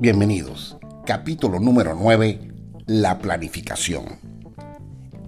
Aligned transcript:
Bienvenidos. 0.00 0.78
Capítulo 1.04 1.60
número 1.60 1.94
9. 1.94 2.40
La 2.86 3.18
planificación. 3.18 4.06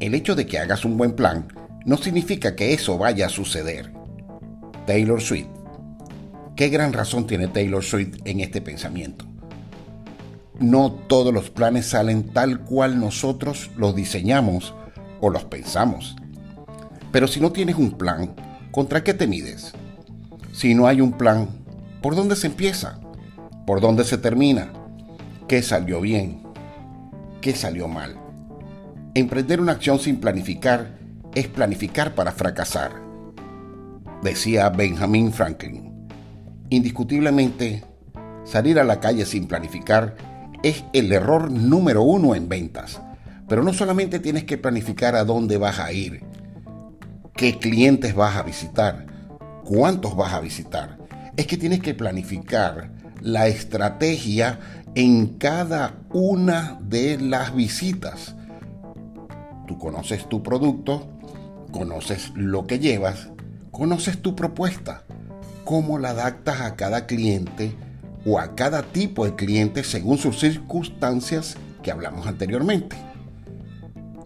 El 0.00 0.14
hecho 0.14 0.34
de 0.34 0.46
que 0.46 0.58
hagas 0.58 0.86
un 0.86 0.96
buen 0.96 1.12
plan 1.12 1.48
no 1.84 1.98
significa 1.98 2.56
que 2.56 2.72
eso 2.72 2.96
vaya 2.96 3.26
a 3.26 3.28
suceder. 3.28 3.92
Taylor 4.86 5.20
Swift. 5.20 5.50
¿Qué 6.56 6.70
gran 6.70 6.94
razón 6.94 7.26
tiene 7.26 7.48
Taylor 7.48 7.84
Swift 7.84 8.20
en 8.24 8.40
este 8.40 8.62
pensamiento? 8.62 9.26
No 10.58 10.90
todos 10.90 11.34
los 11.34 11.50
planes 11.50 11.84
salen 11.84 12.30
tal 12.30 12.60
cual 12.60 12.98
nosotros 12.98 13.70
los 13.76 13.94
diseñamos 13.94 14.72
o 15.20 15.28
los 15.28 15.44
pensamos. 15.44 16.16
Pero 17.12 17.28
si 17.28 17.40
no 17.40 17.52
tienes 17.52 17.76
un 17.76 17.98
plan, 17.98 18.34
¿contra 18.70 19.04
qué 19.04 19.12
te 19.12 19.26
mides? 19.26 19.74
Si 20.54 20.74
no 20.74 20.86
hay 20.86 21.02
un 21.02 21.12
plan, 21.12 21.50
¿por 22.00 22.16
dónde 22.16 22.36
se 22.36 22.46
empieza? 22.46 23.01
¿Por 23.66 23.80
dónde 23.80 24.04
se 24.04 24.18
termina? 24.18 24.72
¿Qué 25.46 25.62
salió 25.62 26.00
bien? 26.00 26.42
¿Qué 27.40 27.54
salió 27.54 27.86
mal? 27.86 28.16
Emprender 29.14 29.60
una 29.60 29.72
acción 29.72 30.00
sin 30.00 30.18
planificar 30.18 30.98
es 31.34 31.46
planificar 31.46 32.14
para 32.14 32.32
fracasar, 32.32 32.92
decía 34.22 34.68
Benjamin 34.68 35.32
Franklin. 35.32 36.08
Indiscutiblemente, 36.70 37.84
salir 38.44 38.80
a 38.80 38.84
la 38.84 38.98
calle 38.98 39.26
sin 39.26 39.46
planificar 39.46 40.16
es 40.64 40.84
el 40.92 41.12
error 41.12 41.50
número 41.50 42.02
uno 42.02 42.34
en 42.34 42.48
ventas. 42.48 43.00
Pero 43.48 43.62
no 43.62 43.72
solamente 43.72 44.18
tienes 44.18 44.44
que 44.44 44.58
planificar 44.58 45.14
a 45.14 45.24
dónde 45.24 45.58
vas 45.58 45.78
a 45.78 45.92
ir, 45.92 46.24
qué 47.34 47.58
clientes 47.58 48.14
vas 48.14 48.36
a 48.36 48.42
visitar, 48.42 49.06
cuántos 49.64 50.16
vas 50.16 50.32
a 50.32 50.40
visitar. 50.40 50.98
Es 51.36 51.46
que 51.46 51.56
tienes 51.56 51.80
que 51.80 51.94
planificar 51.94 53.01
la 53.22 53.46
estrategia 53.46 54.58
en 54.94 55.38
cada 55.38 55.94
una 56.10 56.78
de 56.82 57.18
las 57.18 57.54
visitas. 57.54 58.34
Tú 59.66 59.78
conoces 59.78 60.28
tu 60.28 60.42
producto, 60.42 61.08
conoces 61.70 62.32
lo 62.34 62.66
que 62.66 62.78
llevas, 62.78 63.28
conoces 63.70 64.20
tu 64.20 64.36
propuesta, 64.36 65.04
cómo 65.64 65.98
la 65.98 66.10
adaptas 66.10 66.60
a 66.60 66.76
cada 66.76 67.06
cliente 67.06 67.74
o 68.26 68.38
a 68.38 68.54
cada 68.54 68.82
tipo 68.82 69.24
de 69.24 69.34
cliente 69.34 69.84
según 69.84 70.18
sus 70.18 70.38
circunstancias 70.38 71.56
que 71.82 71.90
hablamos 71.90 72.26
anteriormente. 72.26 72.96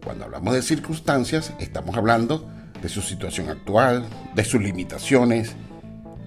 Cuando 0.02 0.24
hablamos 0.24 0.54
de 0.54 0.62
circunstancias, 0.62 1.52
estamos 1.58 1.96
hablando 1.96 2.48
de 2.82 2.88
su 2.88 3.02
situación 3.02 3.48
actual, 3.48 4.04
de 4.34 4.44
sus 4.44 4.62
limitaciones, 4.62 5.56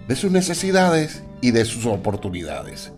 de 0.09 0.15
sus 0.15 0.31
necesidades 0.31 1.21
y 1.39 1.52
de 1.52 1.65
sus 1.65 1.85
oportunidades. 1.85 2.91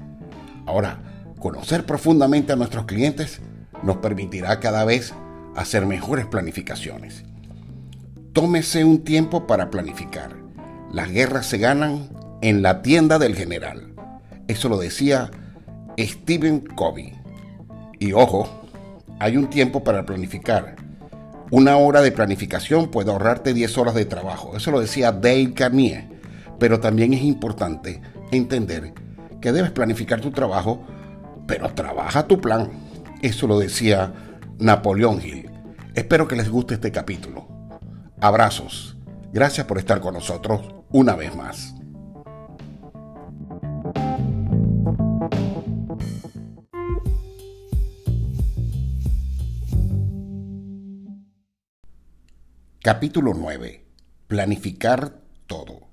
Ahora, 0.65 0.99
conocer 1.39 1.85
profundamente 1.85 2.53
a 2.53 2.55
nuestros 2.55 2.85
clientes 2.85 3.41
nos 3.83 3.97
permitirá 3.97 4.61
cada 4.61 4.85
vez 4.85 5.13
hacer 5.53 5.85
mejores 5.85 6.25
planificaciones. 6.25 7.25
Tómese 8.31 8.85
un 8.85 9.03
tiempo 9.03 9.45
para 9.45 9.69
planificar. 9.69 10.37
Las 10.93 11.11
guerras 11.11 11.47
se 11.47 11.57
ganan 11.57 12.11
en 12.41 12.61
la 12.61 12.81
tienda 12.81 13.19
del 13.19 13.35
general. 13.35 13.93
Eso 14.47 14.69
lo 14.69 14.77
decía 14.77 15.31
Stephen 15.99 16.61
Covey. 16.61 17.13
Y 17.99 18.13
ojo, 18.13 18.47
hay 19.19 19.35
un 19.35 19.49
tiempo 19.49 19.83
para 19.83 20.05
planificar. 20.05 20.77
Una 21.49 21.75
hora 21.75 21.99
de 21.99 22.13
planificación 22.13 22.89
puede 22.89 23.11
ahorrarte 23.11 23.53
10 23.53 23.77
horas 23.79 23.95
de 23.95 24.05
trabajo. 24.05 24.55
Eso 24.55 24.71
lo 24.71 24.79
decía 24.79 25.11
Dale 25.11 25.53
Carnier. 25.53 26.10
Pero 26.61 26.79
también 26.79 27.11
es 27.11 27.23
importante 27.23 28.03
entender 28.31 28.93
que 29.41 29.51
debes 29.51 29.71
planificar 29.71 30.21
tu 30.21 30.29
trabajo, 30.29 30.85
pero 31.47 31.73
trabaja 31.73 32.27
tu 32.27 32.39
plan. 32.39 32.69
Eso 33.23 33.47
lo 33.47 33.57
decía 33.57 34.13
Napoleón 34.59 35.19
Hill. 35.25 35.49
Espero 35.95 36.27
que 36.27 36.35
les 36.35 36.51
guste 36.51 36.75
este 36.75 36.91
capítulo. 36.91 37.47
Abrazos. 38.19 38.95
Gracias 39.33 39.65
por 39.65 39.79
estar 39.79 40.01
con 40.01 40.13
nosotros 40.13 40.61
una 40.91 41.15
vez 41.15 41.35
más. 41.35 41.73
Capítulo 52.83 53.33
9. 53.33 53.83
Planificar 54.27 55.21
todo. 55.47 55.90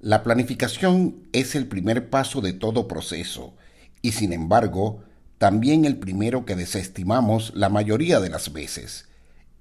La 0.00 0.22
planificación 0.22 1.26
es 1.32 1.54
el 1.54 1.66
primer 1.66 2.10
paso 2.10 2.40
de 2.40 2.52
todo 2.52 2.86
proceso 2.86 3.54
y 4.02 4.12
sin 4.12 4.32
embargo 4.32 5.02
también 5.38 5.84
el 5.84 5.96
primero 5.96 6.44
que 6.44 6.54
desestimamos 6.54 7.52
la 7.54 7.68
mayoría 7.68 8.20
de 8.20 8.28
las 8.28 8.52
veces, 8.52 9.08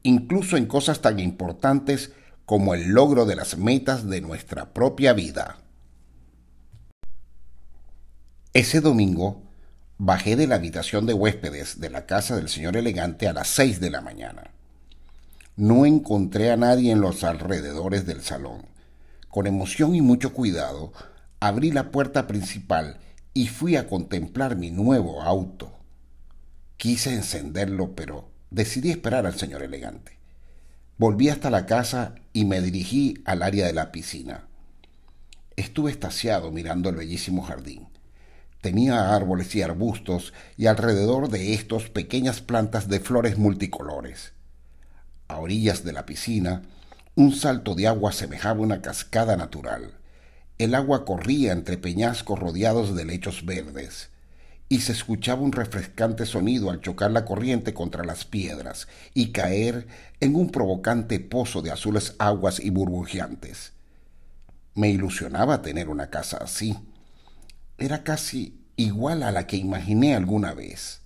incluso 0.03 0.57
en 0.57 0.65
cosas 0.65 1.01
tan 1.01 1.19
importantes 1.19 2.11
como 2.45 2.73
el 2.73 2.89
logro 2.89 3.25
de 3.25 3.35
las 3.35 3.57
metas 3.57 4.07
de 4.09 4.21
nuestra 4.21 4.73
propia 4.73 5.13
vida. 5.13 5.57
Ese 8.53 8.81
domingo 8.81 9.41
bajé 9.97 10.35
de 10.35 10.47
la 10.47 10.55
habitación 10.55 11.05
de 11.05 11.13
huéspedes 11.13 11.79
de 11.79 11.89
la 11.89 12.05
casa 12.05 12.35
del 12.35 12.49
señor 12.49 12.77
elegante 12.77 13.27
a 13.27 13.33
las 13.33 13.47
seis 13.47 13.79
de 13.79 13.89
la 13.89 14.01
mañana. 14.01 14.51
No 15.55 15.85
encontré 15.85 16.51
a 16.51 16.57
nadie 16.57 16.91
en 16.91 17.01
los 17.01 17.23
alrededores 17.23 18.05
del 18.05 18.21
salón. 18.21 18.74
Con 19.35 19.47
emoción 19.47 19.93
y 19.95 20.01
mucho 20.01 20.31
cuidado, 20.31 20.93
abrí 21.41 21.69
la 21.69 21.91
puerta 21.91 22.25
principal 22.25 22.99
y 23.33 23.47
fui 23.47 23.75
a 23.75 23.89
contemplar 23.89 24.55
mi 24.55 24.71
nuevo 24.71 25.23
auto. 25.23 25.73
Quise 26.77 27.13
encenderlo, 27.13 27.95
pero 27.95 28.29
decidí 28.49 28.91
esperar 28.91 29.25
al 29.25 29.37
señor 29.37 29.61
elegante. 29.61 30.17
Volví 30.97 31.27
hasta 31.27 31.49
la 31.49 31.65
casa 31.65 32.15
y 32.31 32.45
me 32.45 32.61
dirigí 32.61 33.21
al 33.25 33.43
área 33.43 33.67
de 33.67 33.73
la 33.73 33.91
piscina. 33.91 34.45
Estuve 35.57 35.91
estaciado 35.91 36.49
mirando 36.53 36.87
el 36.87 36.95
bellísimo 36.95 37.41
jardín. 37.41 37.89
Tenía 38.61 39.13
árboles 39.13 39.53
y 39.53 39.61
arbustos 39.61 40.31
y 40.55 40.67
alrededor 40.67 41.27
de 41.27 41.53
estos 41.53 41.89
pequeñas 41.89 42.39
plantas 42.39 42.87
de 42.87 43.01
flores 43.01 43.37
multicolores. 43.37 44.31
A 45.27 45.39
orillas 45.39 45.83
de 45.83 45.91
la 45.91 46.05
piscina, 46.05 46.61
un 47.15 47.31
salto 47.31 47.75
de 47.75 47.87
agua 47.87 48.11
semejaba 48.11 48.59
una 48.59 48.81
cascada 48.81 49.37
natural. 49.37 49.93
El 50.57 50.75
agua 50.75 51.05
corría 51.05 51.53
entre 51.53 51.77
peñascos 51.77 52.37
rodeados 52.37 52.93
de 52.93 53.05
lechos 53.05 53.45
verdes, 53.45 54.09
y 54.67 54.81
se 54.81 54.91
escuchaba 54.91 55.41
un 55.41 55.53
refrescante 55.53 56.25
sonido 56.25 56.69
al 56.69 56.81
chocar 56.81 57.11
la 57.11 57.23
corriente 57.23 57.73
contra 57.73 58.03
las 58.03 58.25
piedras 58.25 58.87
y 59.13 59.31
caer 59.31 59.87
en 60.19 60.35
un 60.35 60.49
provocante 60.49 61.19
pozo 61.21 61.61
de 61.61 61.71
azules 61.71 62.15
aguas 62.19 62.59
y 62.59 62.69
burbujeantes. 62.69 63.71
Me 64.73 64.89
ilusionaba 64.89 65.61
tener 65.61 65.87
una 65.87 66.09
casa 66.09 66.37
así. 66.37 66.75
Era 67.77 68.03
casi 68.03 68.59
igual 68.75 69.23
a 69.23 69.31
la 69.31 69.47
que 69.47 69.55
imaginé 69.55 70.15
alguna 70.15 70.53
vez. 70.53 71.01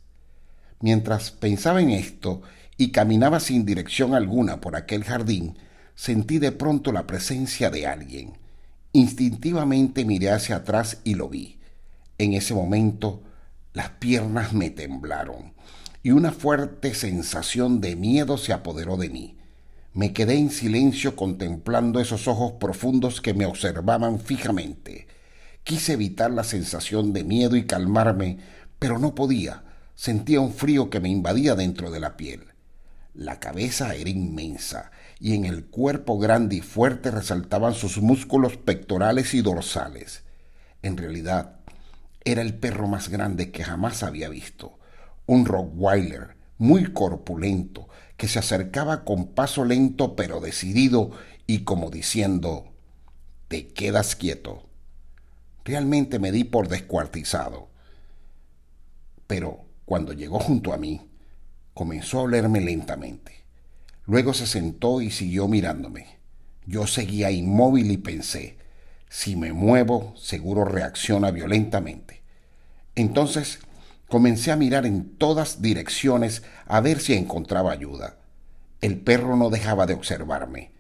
Mientras 0.80 1.30
pensaba 1.30 1.82
en 1.82 1.92
esto 1.92 2.42
y 2.78 2.92
caminaba 2.92 3.40
sin 3.40 3.66
dirección 3.66 4.16
alguna 4.16 4.62
por 4.62 4.76
aquel 4.76 5.04
jardín, 5.04 5.58
sentí 6.00 6.40
de 6.40 6.54
pronto 6.54 6.94
la 6.94 7.06
presencia 7.06 7.70
de 7.70 7.86
alguien. 7.86 8.38
Instintivamente 8.94 10.06
miré 10.06 10.32
hacia 10.32 10.56
atrás 10.56 11.02
y 11.04 11.16
lo 11.16 11.28
vi. 11.28 11.60
En 12.18 12.32
ese 12.32 12.54
momento 12.54 13.22
las 13.74 13.90
piernas 13.90 14.54
me 14.54 14.70
temblaron 14.70 15.52
y 16.02 16.12
una 16.12 16.32
fuerte 16.32 16.94
sensación 16.94 17.82
de 17.82 17.98
miedo 17.98 18.38
se 18.38 18.54
apoderó 18.54 18.96
de 18.96 19.10
mí. 19.10 19.36
Me 19.94 20.14
quedé 20.14 20.38
en 20.38 20.52
silencio 20.52 21.18
contemplando 21.18 22.00
esos 22.00 22.30
ojos 22.30 22.54
profundos 22.54 23.20
que 23.20 23.34
me 23.34 23.46
observaban 23.46 24.22
fijamente. 24.22 25.06
Quise 25.66 25.94
evitar 25.94 26.32
la 26.32 26.46
sensación 26.46 27.12
de 27.12 27.26
miedo 27.26 27.58
y 27.58 27.66
calmarme, 27.66 28.38
pero 28.80 29.00
no 29.00 29.16
podía. 29.16 29.66
Sentía 29.96 30.40
un 30.40 30.54
frío 30.54 30.90
que 30.90 31.02
me 31.02 31.10
invadía 31.10 31.56
dentro 31.56 31.92
de 31.92 32.00
la 32.00 32.16
piel. 32.16 32.46
La 33.14 33.42
cabeza 33.42 33.96
era 33.96 34.10
inmensa 34.10 34.92
y 35.20 35.36
en 35.36 35.46
el 35.46 35.66
cuerpo 35.66 36.18
grande 36.18 36.58
y 36.58 36.62
fuerte 36.62 37.12
resaltaban 37.12 37.74
sus 37.74 37.98
músculos 38.02 38.58
pectorales 38.58 39.34
y 39.34 39.42
dorsales. 39.42 40.24
En 40.82 40.98
realidad, 40.98 41.60
era 42.24 42.42
el 42.42 42.56
perro 42.56 42.88
más 42.88 43.10
grande 43.10 43.52
que 43.52 43.64
jamás 43.64 44.04
había 44.04 44.30
visto, 44.30 44.80
un 45.26 45.46
Rottweiler 45.46 46.38
muy 46.58 46.92
corpulento 46.92 47.88
que 48.18 48.28
se 48.28 48.40
acercaba 48.40 49.06
con 49.06 49.28
paso 49.28 49.64
lento 49.64 50.16
pero 50.16 50.42
decidido 50.42 51.12
y 51.48 51.60
como 51.60 51.90
diciendo 51.90 52.74
Te 53.48 53.68
quedas 53.68 54.16
quieto. 54.16 54.70
Realmente 55.66 56.20
me 56.20 56.32
di 56.32 56.44
por 56.44 56.68
descuartizado. 56.68 57.70
Pero 59.28 59.66
cuando 59.86 60.14
llegó 60.14 60.40
junto 60.40 60.74
a 60.74 60.78
mí, 60.78 61.10
Comenzó 61.80 62.20
a 62.20 62.24
olerme 62.24 62.60
lentamente. 62.60 63.39
Luego 64.10 64.34
se 64.34 64.46
sentó 64.46 65.00
y 65.00 65.10
siguió 65.10 65.48
mirándome. 65.48 66.18
Yo 66.66 66.86
seguía 66.86 67.32
inmóvil 67.32 67.92
y 67.92 67.98
pensé, 67.98 68.58
si 69.08 69.38
me 69.38 69.54
muevo, 69.54 70.14
seguro 70.18 70.66
reacciona 70.66 71.32
violentamente. 71.32 72.22
Entonces 72.96 73.60
Comencé 74.10 74.52
a 74.52 74.56
mirar 74.56 74.88
en 74.88 75.18
todas 75.18 75.62
direcciones 75.62 76.42
a 76.66 76.82
ver 76.82 77.00
si 77.00 77.14
encontraba 77.14 77.72
ayuda. 77.72 78.18
El 78.82 79.00
perro 79.00 79.36
no 79.36 79.52
dejaba 79.52 79.86
de 79.86 79.94
observarme. 79.94 80.72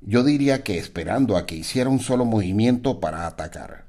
Yo 0.00 0.24
diría 0.24 0.64
que 0.64 0.78
esperando 0.78 1.36
a 1.36 1.46
que 1.46 1.54
hiciera 1.54 1.88
un 1.88 2.00
solo 2.00 2.24
movimiento 2.24 2.98
para 2.98 3.28
atacar. 3.28 3.84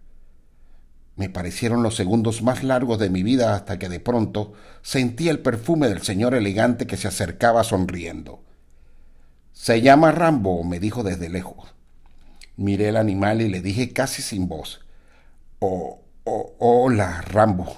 Me 1.16 1.28
parecieron 1.28 1.82
los 1.82 1.96
segundos 1.96 2.44
más 2.44 2.64
largos 2.64 3.00
de 3.00 3.10
mi 3.10 3.24
vida 3.24 3.56
hasta 3.56 3.80
que 3.80 3.90
de 3.90 4.00
pronto 4.00 4.54
sentí 4.84 5.28
el 5.28 5.40
perfume 5.40 5.90
del 5.90 6.04
señor 6.04 6.36
elegante 6.36 6.86
que 6.86 6.98
se 6.98 7.08
acercaba 7.08 7.64
sonriendo. 7.64 8.44
Se 9.54 9.82
llama 9.82 10.12
Rambo, 10.12 10.64
me 10.64 10.80
dijo 10.80 11.04
desde 11.04 11.30
lejos. 11.30 11.74
Miré 12.58 12.90
el 12.90 12.98
animal 12.98 13.42
y 13.42 13.50
le 13.50 13.62
dije 13.62 13.94
casi 13.94 14.22
sin 14.22 14.48
voz. 14.48 14.82
Oh, 15.60 16.02
oh, 16.26 16.56
hola, 16.58 17.22
Rambo. 17.22 17.78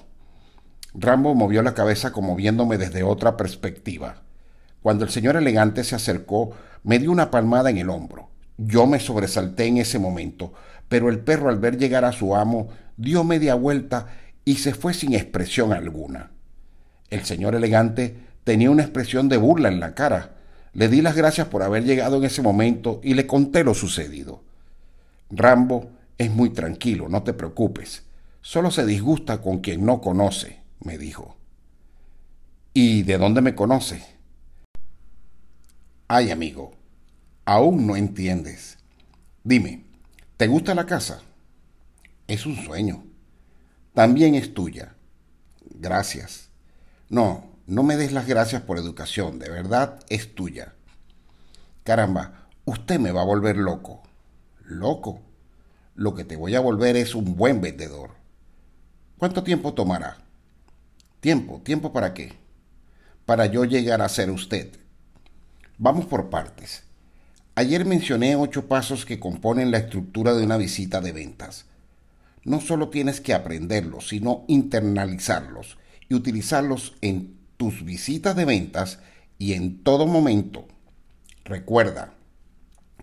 Rambo 0.94 1.36
movió 1.36 1.62
la 1.62 1.74
cabeza 1.74 2.12
como 2.12 2.36
viéndome 2.36 2.78
desde 2.78 3.04
otra 3.04 3.36
perspectiva. 3.38 4.24
Cuando 4.82 5.04
el 5.04 5.12
señor 5.12 5.36
elegante 5.36 5.84
se 5.84 5.96
acercó, 5.96 6.52
me 6.84 6.98
dio 6.98 7.12
una 7.12 7.30
palmada 7.30 7.70
en 7.70 7.78
el 7.78 7.90
hombro. 7.90 8.30
Yo 8.58 8.88
me 8.88 9.00
sobresalté 9.02 9.66
en 9.66 9.78
ese 9.78 10.00
momento, 10.00 10.54
pero 10.88 11.10
el 11.10 11.20
perro 11.20 11.50
al 11.50 11.60
ver 11.60 11.78
llegar 11.78 12.06
a 12.06 12.14
su 12.14 12.36
amo 12.36 12.70
dio 12.96 13.24
media 13.26 13.56
vuelta 13.56 14.08
y 14.46 14.56
se 14.56 14.74
fue 14.74 14.94
sin 14.94 15.14
expresión 15.14 15.74
alguna. 15.74 16.32
El 17.10 17.26
señor 17.26 17.54
elegante 17.54 18.18
tenía 18.46 18.72
una 18.72 18.84
expresión 18.84 19.28
de 19.28 19.38
burla 19.38 19.68
en 19.68 19.82
la 19.82 19.94
cara. 19.94 20.36
Le 20.76 20.90
di 20.90 21.02
las 21.02 21.16
gracias 21.16 21.48
por 21.48 21.64
haber 21.64 21.86
llegado 21.86 22.18
en 22.18 22.26
ese 22.26 22.44
momento 22.44 23.02
y 23.04 23.16
le 23.16 23.26
conté 23.26 23.64
lo 23.64 23.74
sucedido. 23.74 24.44
Rambo 25.32 25.90
es 26.18 26.30
muy 26.30 26.52
tranquilo, 26.52 27.10
no 27.10 27.24
te 27.24 27.34
preocupes. 27.34 28.04
Solo 28.42 28.70
se 28.70 28.86
disgusta 28.86 29.42
con 29.42 29.60
quien 29.60 29.84
no 29.84 30.02
conoce 30.02 30.66
me 30.86 30.98
dijo. 30.98 31.36
¿Y 32.74 33.04
de 33.04 33.18
dónde 33.18 33.42
me 33.42 33.56
conoce? 33.56 34.06
Ay, 36.08 36.32
amigo, 36.32 36.74
aún 37.46 37.88
no 37.88 37.96
entiendes. 37.96 38.78
Dime, 39.44 39.84
¿te 40.38 40.48
gusta 40.48 40.76
la 40.76 40.86
casa? 40.86 41.22
Es 42.28 42.46
un 42.46 42.56
sueño. 42.56 43.04
También 43.94 44.36
es 44.36 44.54
tuya. 44.54 44.96
Gracias. 45.80 46.50
No, 47.10 47.55
no 47.68 47.82
me 47.82 47.98
des 47.98 48.12
las 48.12 48.28
gracias 48.28 48.62
por 48.62 48.78
educación, 48.78 49.40
de 49.40 49.50
verdad 49.50 50.00
es 50.10 50.36
tuya. 50.36 50.76
Caramba, 51.84 52.48
usted 52.66 53.00
me 53.00 53.12
va 53.12 53.22
a 53.22 53.26
volver 53.26 53.58
loco. 53.58 54.04
¿Loco? 54.64 55.22
Lo 55.96 56.14
que 56.14 56.26
te 56.26 56.36
voy 56.36 56.54
a 56.54 56.60
volver 56.60 56.96
es 56.96 57.16
un 57.16 57.36
buen 57.36 57.62
vendedor. 57.62 58.12
¿Cuánto 59.18 59.44
tiempo 59.44 59.74
tomará? 59.74 60.18
Tiempo, 61.22 61.62
¿tiempo 61.64 61.92
para 61.92 62.14
qué? 62.14 62.34
Para 63.26 63.48
yo 63.48 63.66
llegar 63.66 64.02
a 64.02 64.10
ser 64.10 64.30
usted. 64.30 64.70
Vamos 65.80 66.06
por 66.06 66.30
partes. 66.30 66.84
Ayer 67.56 67.86
mencioné 67.86 68.36
ocho 68.36 68.68
pasos 68.68 69.06
que 69.06 69.20
componen 69.20 69.72
la 69.72 69.80
estructura 69.80 70.36
de 70.36 70.44
una 70.44 70.58
visita 70.58 71.02
de 71.02 71.14
ventas. 71.14 71.66
No 72.44 72.62
solo 72.62 72.90
tienes 72.90 73.22
que 73.22 73.34
aprenderlos, 73.34 74.10
sino 74.10 74.46
internalizarlos 74.48 75.78
y 76.10 76.14
utilizarlos 76.14 76.96
en 77.02 77.45
tus 77.58 77.84
visitas 77.84 78.36
de 78.36 78.46
ventas 78.46 79.00
y 79.38 79.54
en 79.54 79.84
todo 79.84 80.08
momento. 80.08 80.68
Recuerda 81.44 82.14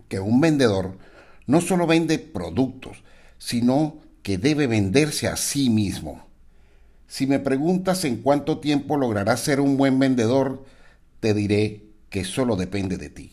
que 0.09 0.19
un 0.19 0.41
vendedor 0.41 0.97
no 1.45 1.61
solo 1.61 1.87
vende 1.87 2.19
productos, 2.19 3.03
sino 3.37 3.97
que 4.21 4.37
debe 4.37 4.67
venderse 4.67 5.27
a 5.27 5.35
sí 5.35 5.69
mismo. 5.69 6.27
Si 7.07 7.27
me 7.27 7.39
preguntas 7.39 8.05
en 8.05 8.17
cuánto 8.17 8.59
tiempo 8.59 8.97
lograrás 8.97 9.41
ser 9.41 9.59
un 9.59 9.77
buen 9.77 9.99
vendedor, 9.99 10.65
te 11.19 11.33
diré 11.33 11.83
que 12.09 12.23
solo 12.23 12.55
depende 12.55 12.97
de 12.97 13.09
ti, 13.09 13.31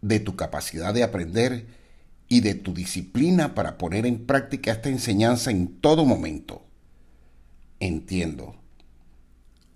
de 0.00 0.20
tu 0.20 0.36
capacidad 0.36 0.92
de 0.92 1.02
aprender 1.02 1.66
y 2.28 2.40
de 2.40 2.54
tu 2.54 2.74
disciplina 2.74 3.54
para 3.54 3.78
poner 3.78 4.06
en 4.06 4.26
práctica 4.26 4.72
esta 4.72 4.88
enseñanza 4.88 5.50
en 5.50 5.80
todo 5.80 6.04
momento. 6.04 6.64
Entiendo. 7.80 8.59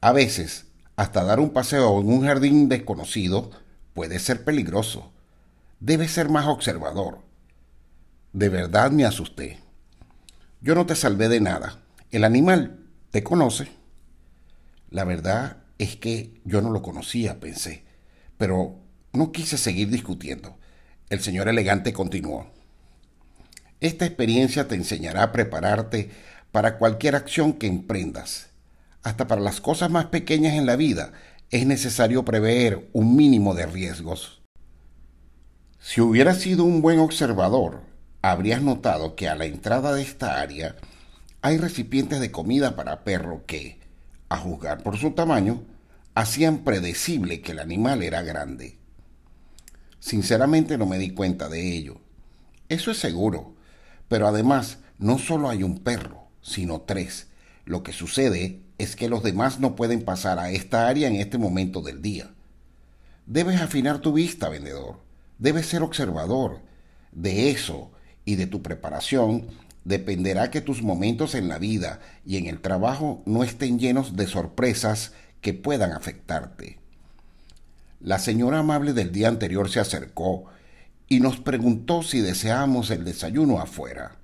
A 0.05 0.13
veces, 0.13 0.67
hasta 0.97 1.25
dar 1.25 1.41
un 1.41 1.49
paseo 1.49 1.99
en 1.99 2.09
un 2.09 2.27
jardín 2.27 2.69
desconocido 2.69 3.51
puede 3.95 4.19
ser 4.19 4.45
peligroso. 4.45 5.15
Debes 5.81 6.11
ser 6.11 6.29
más 6.29 6.45
observador. 6.47 7.21
De 8.35 8.51
verdad 8.51 8.91
me 8.91 9.07
asusté. 9.07 9.61
Yo 10.61 10.75
no 10.75 10.85
te 10.85 10.95
salvé 10.95 11.31
de 11.31 11.41
nada. 11.41 11.81
El 12.11 12.25
animal 12.25 12.85
¿Te 13.13 13.23
conoce? 13.23 13.69
La 14.91 15.05
verdad 15.05 15.63
es 15.79 15.97
que 15.97 16.39
yo 16.45 16.61
no 16.61 16.69
lo 16.69 16.83
conocía, 16.83 17.41
pensé, 17.41 17.85
pero 18.37 18.81
no 19.15 19.33
quise 19.33 19.57
seguir 19.57 19.89
discutiendo. 19.89 20.59
El 21.09 21.21
señor 21.21 21.49
elegante 21.49 21.95
continuó. 21.95 22.51
Esta 23.81 24.05
experiencia 24.05 24.69
te 24.69 24.75
enseñará 24.75 25.23
a 25.23 25.33
prepararte 25.33 26.11
para 26.53 26.77
cualquier 26.77 27.17
acción 27.17 27.55
que 27.55 27.69
emprendas. 27.69 28.51
Hasta 29.05 29.29
para 29.29 29.43
las 29.43 29.61
cosas 29.61 29.91
más 29.91 30.07
pequeñas 30.07 30.55
en 30.55 30.65
la 30.65 30.77
vida 30.77 31.13
es 31.51 31.67
necesario 31.67 32.25
prever 32.25 32.89
un 32.95 33.15
mínimo 33.15 33.55
de 33.55 33.67
riesgos. 33.67 34.43
Si 35.79 36.01
hubieras 36.01 36.39
sido 36.39 36.65
un 36.65 36.81
buen 36.81 36.99
observador, 36.99 37.83
habrías 38.23 38.63
notado 38.63 39.15
que 39.15 39.29
a 39.29 39.35
la 39.35 39.45
entrada 39.45 39.95
de 39.95 40.01
esta 40.01 40.41
área 40.41 40.77
hay 41.43 41.59
recipientes 41.59 42.19
de 42.19 42.31
comida 42.31 42.75
para 42.77 43.05
perro 43.05 43.45
que, 43.47 43.79
a 44.31 44.39
juzgar 44.39 44.83
por 44.83 44.97
su 44.97 45.11
tamaño, 45.11 45.63
hacían 46.15 46.65
predecible 46.65 47.43
que 47.43 47.53
el 47.53 47.59
animal 47.59 48.03
era 48.03 48.23
grande. 48.23 48.79
Sinceramente 50.01 50.79
no 50.79 50.87
me 50.87 50.99
di 50.99 51.11
cuenta 51.11 51.51
de 51.51 51.77
ello. 51.77 52.01
Eso 52.71 52.91
es 52.91 52.99
seguro. 52.99 53.55
Pero 54.09 54.27
además, 54.27 54.79
no 54.99 55.19
solo 55.19 55.51
hay 55.51 55.63
un 55.63 55.81
perro, 55.81 56.29
sino 56.41 56.81
tres. 56.81 57.29
Lo 57.67 57.83
que 57.83 57.93
sucede 57.93 58.63
es 58.79 58.97
que 58.97 59.09
los 59.09 59.23
demás 59.23 59.61
no 59.61 59.77
pueden 59.77 60.05
pasar 60.05 60.39
a 60.39 60.51
esta 60.51 60.89
área 60.89 61.09
en 61.09 61.17
este 61.17 61.39
momento 61.39 61.81
del 61.81 62.03
día. 62.03 62.31
Debes 63.27 63.61
afinar 63.61 64.01
tu 64.01 64.13
vista, 64.13 64.49
vendedor. 64.49 65.01
Debes 65.39 65.67
ser 65.67 65.83
observador. 65.83 66.61
De 67.13 67.51
eso 67.51 67.93
y 68.25 68.35
de 68.35 68.47
tu 68.47 68.63
preparación 68.63 69.47
dependerá 69.85 70.51
que 70.51 70.61
tus 70.61 70.83
momentos 70.83 71.35
en 71.35 71.49
la 71.49 71.59
vida 71.59 72.01
y 72.25 72.39
en 72.39 72.47
el 72.47 72.61
trabajo 72.61 73.23
no 73.27 73.45
estén 73.45 73.79
llenos 73.79 74.17
de 74.17 74.27
sorpresas 74.27 75.13
que 75.41 75.55
puedan 75.55 75.93
afectarte. 75.93 76.79
La 78.01 78.19
señora 78.19 78.59
amable 78.59 78.93
del 78.93 79.13
día 79.13 79.29
anterior 79.29 79.71
se 79.71 79.81
acercó 79.81 80.47
y 81.09 81.21
nos 81.21 81.39
preguntó 81.39 82.03
si 82.03 82.21
deseábamos 82.21 82.91
el 82.91 83.05
desayuno 83.05 83.61
afuera. 83.61 84.17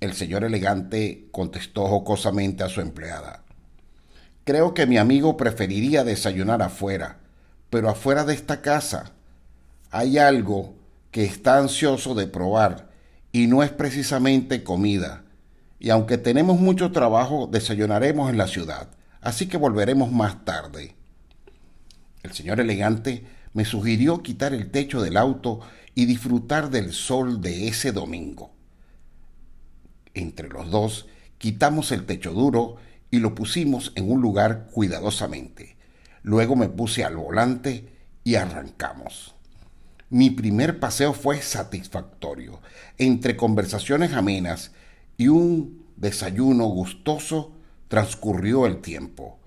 El 0.00 0.14
señor 0.14 0.44
elegante 0.44 1.28
contestó 1.30 1.86
jocosamente 1.86 2.64
a 2.64 2.68
su 2.68 2.80
empleada. 2.80 3.45
Creo 4.46 4.74
que 4.74 4.86
mi 4.86 4.96
amigo 4.96 5.36
preferiría 5.36 6.04
desayunar 6.04 6.62
afuera, 6.62 7.18
pero 7.68 7.88
afuera 7.88 8.24
de 8.24 8.32
esta 8.32 8.62
casa 8.62 9.10
hay 9.90 10.18
algo 10.18 10.76
que 11.10 11.24
está 11.24 11.58
ansioso 11.58 12.14
de 12.14 12.28
probar 12.28 12.88
y 13.32 13.48
no 13.48 13.64
es 13.64 13.72
precisamente 13.72 14.62
comida. 14.62 15.24
Y 15.80 15.90
aunque 15.90 16.16
tenemos 16.16 16.60
mucho 16.60 16.92
trabajo, 16.92 17.48
desayunaremos 17.50 18.30
en 18.30 18.38
la 18.38 18.46
ciudad, 18.46 18.86
así 19.20 19.48
que 19.48 19.56
volveremos 19.56 20.12
más 20.12 20.44
tarde. 20.44 20.94
El 22.22 22.32
señor 22.32 22.60
elegante 22.60 23.26
me 23.52 23.64
sugirió 23.64 24.22
quitar 24.22 24.54
el 24.54 24.70
techo 24.70 25.02
del 25.02 25.16
auto 25.16 25.58
y 25.96 26.04
disfrutar 26.04 26.70
del 26.70 26.92
sol 26.92 27.40
de 27.40 27.66
ese 27.66 27.90
domingo. 27.90 28.52
Entre 30.14 30.48
los 30.48 30.70
dos 30.70 31.08
quitamos 31.38 31.90
el 31.90 32.06
techo 32.06 32.30
duro 32.30 32.76
y 33.10 33.18
lo 33.18 33.34
pusimos 33.34 33.92
en 33.94 34.10
un 34.10 34.20
lugar 34.20 34.68
cuidadosamente. 34.72 35.76
Luego 36.22 36.56
me 36.56 36.68
puse 36.68 37.04
al 37.04 37.16
volante 37.16 37.88
y 38.24 38.34
arrancamos. 38.34 39.34
Mi 40.10 40.30
primer 40.30 40.80
paseo 40.80 41.12
fue 41.12 41.40
satisfactorio. 41.40 42.60
Entre 42.98 43.36
conversaciones 43.36 44.12
amenas 44.12 44.72
y 45.16 45.28
un 45.28 45.84
desayuno 45.96 46.66
gustoso 46.66 47.52
transcurrió 47.88 48.66
el 48.66 48.80
tiempo. 48.80 49.38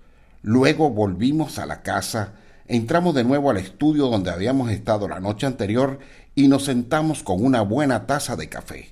Luego 0.42 0.90
volvimos 0.90 1.58
a 1.58 1.66
la 1.66 1.82
casa, 1.82 2.34
entramos 2.66 3.14
de 3.14 3.24
nuevo 3.24 3.50
al 3.50 3.58
estudio 3.58 4.06
donde 4.06 4.30
habíamos 4.30 4.70
estado 4.70 5.08
la 5.08 5.20
noche 5.20 5.46
anterior 5.46 5.98
y 6.34 6.48
nos 6.48 6.64
sentamos 6.64 7.22
con 7.22 7.44
una 7.44 7.60
buena 7.60 8.06
taza 8.06 8.36
de 8.36 8.48
café. 8.48 8.88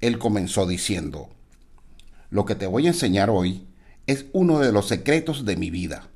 Él 0.00 0.18
comenzó 0.18 0.66
diciendo, 0.66 1.28
Lo 2.30 2.46
que 2.46 2.54
te 2.54 2.66
voy 2.66 2.86
a 2.86 2.90
enseñar 2.90 3.28
hoy 3.28 3.67
es 4.08 4.24
uno 4.32 4.58
de 4.58 4.72
los 4.72 4.88
secretos 4.88 5.44
de 5.44 5.56
mi 5.56 5.70
vida. 5.70 6.08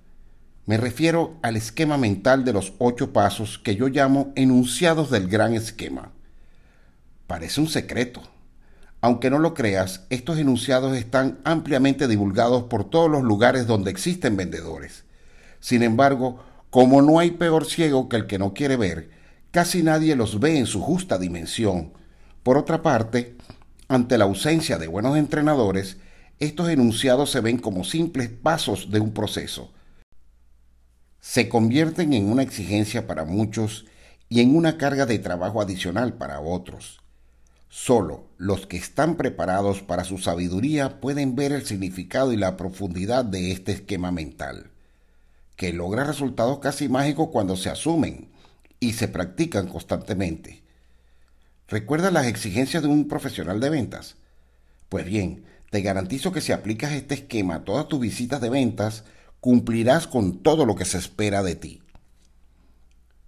Me 0.64 0.78
refiero 0.78 1.36
al 1.42 1.56
esquema 1.56 1.98
mental 1.98 2.42
de 2.42 2.54
los 2.54 2.72
ocho 2.78 3.12
pasos 3.12 3.58
que 3.58 3.76
yo 3.76 3.88
llamo 3.88 4.32
enunciados 4.34 5.10
del 5.10 5.28
gran 5.28 5.52
esquema. 5.52 6.10
Parece 7.26 7.60
un 7.60 7.68
secreto. 7.68 8.22
Aunque 9.02 9.28
no 9.28 9.38
lo 9.38 9.52
creas, 9.52 10.06
estos 10.08 10.38
enunciados 10.38 10.96
están 10.96 11.40
ampliamente 11.44 12.08
divulgados 12.08 12.64
por 12.64 12.88
todos 12.88 13.10
los 13.10 13.22
lugares 13.24 13.66
donde 13.66 13.90
existen 13.90 14.38
vendedores. 14.38 15.04
Sin 15.60 15.82
embargo, 15.82 16.42
como 16.70 17.02
no 17.02 17.18
hay 17.18 17.32
peor 17.32 17.66
ciego 17.66 18.08
que 18.08 18.16
el 18.16 18.26
que 18.26 18.38
no 18.38 18.54
quiere 18.54 18.76
ver, 18.76 19.10
casi 19.50 19.82
nadie 19.82 20.16
los 20.16 20.40
ve 20.40 20.56
en 20.56 20.66
su 20.66 20.80
justa 20.80 21.18
dimensión. 21.18 21.92
Por 22.42 22.56
otra 22.56 22.80
parte, 22.80 23.36
ante 23.88 24.16
la 24.16 24.24
ausencia 24.24 24.78
de 24.78 24.86
buenos 24.86 25.18
entrenadores, 25.18 25.98
estos 26.38 26.68
enunciados 26.68 27.30
se 27.30 27.40
ven 27.40 27.58
como 27.58 27.84
simples 27.84 28.28
pasos 28.28 28.90
de 28.90 29.00
un 29.00 29.12
proceso. 29.12 29.72
Se 31.20 31.48
convierten 31.48 32.12
en 32.12 32.30
una 32.30 32.42
exigencia 32.42 33.06
para 33.06 33.24
muchos 33.24 33.86
y 34.28 34.40
en 34.40 34.56
una 34.56 34.78
carga 34.78 35.06
de 35.06 35.18
trabajo 35.18 35.60
adicional 35.60 36.14
para 36.14 36.40
otros. 36.40 37.00
Solo 37.68 38.26
los 38.36 38.66
que 38.66 38.76
están 38.76 39.16
preparados 39.16 39.82
para 39.82 40.04
su 40.04 40.18
sabiduría 40.18 41.00
pueden 41.00 41.36
ver 41.36 41.52
el 41.52 41.64
significado 41.64 42.32
y 42.32 42.36
la 42.36 42.56
profundidad 42.56 43.24
de 43.24 43.52
este 43.52 43.72
esquema 43.72 44.10
mental, 44.10 44.70
que 45.56 45.72
logra 45.72 46.04
resultados 46.04 46.58
casi 46.58 46.88
mágicos 46.88 47.28
cuando 47.32 47.56
se 47.56 47.70
asumen 47.70 48.28
y 48.78 48.94
se 48.94 49.08
practican 49.08 49.68
constantemente. 49.68 50.62
¿Recuerda 51.68 52.10
las 52.10 52.26
exigencias 52.26 52.82
de 52.82 52.90
un 52.90 53.08
profesional 53.08 53.60
de 53.60 53.70
ventas? 53.70 54.16
Pues 54.88 55.06
bien, 55.06 55.44
te 55.72 55.80
garantizo 55.80 56.32
que 56.32 56.42
si 56.42 56.52
aplicas 56.52 56.92
este 56.92 57.14
esquema 57.14 57.54
a 57.54 57.64
todas 57.64 57.88
tus 57.88 57.98
visitas 57.98 58.42
de 58.42 58.50
ventas, 58.50 59.04
cumplirás 59.40 60.06
con 60.06 60.42
todo 60.42 60.66
lo 60.66 60.76
que 60.76 60.84
se 60.84 60.98
espera 60.98 61.42
de 61.42 61.54
ti. 61.54 61.82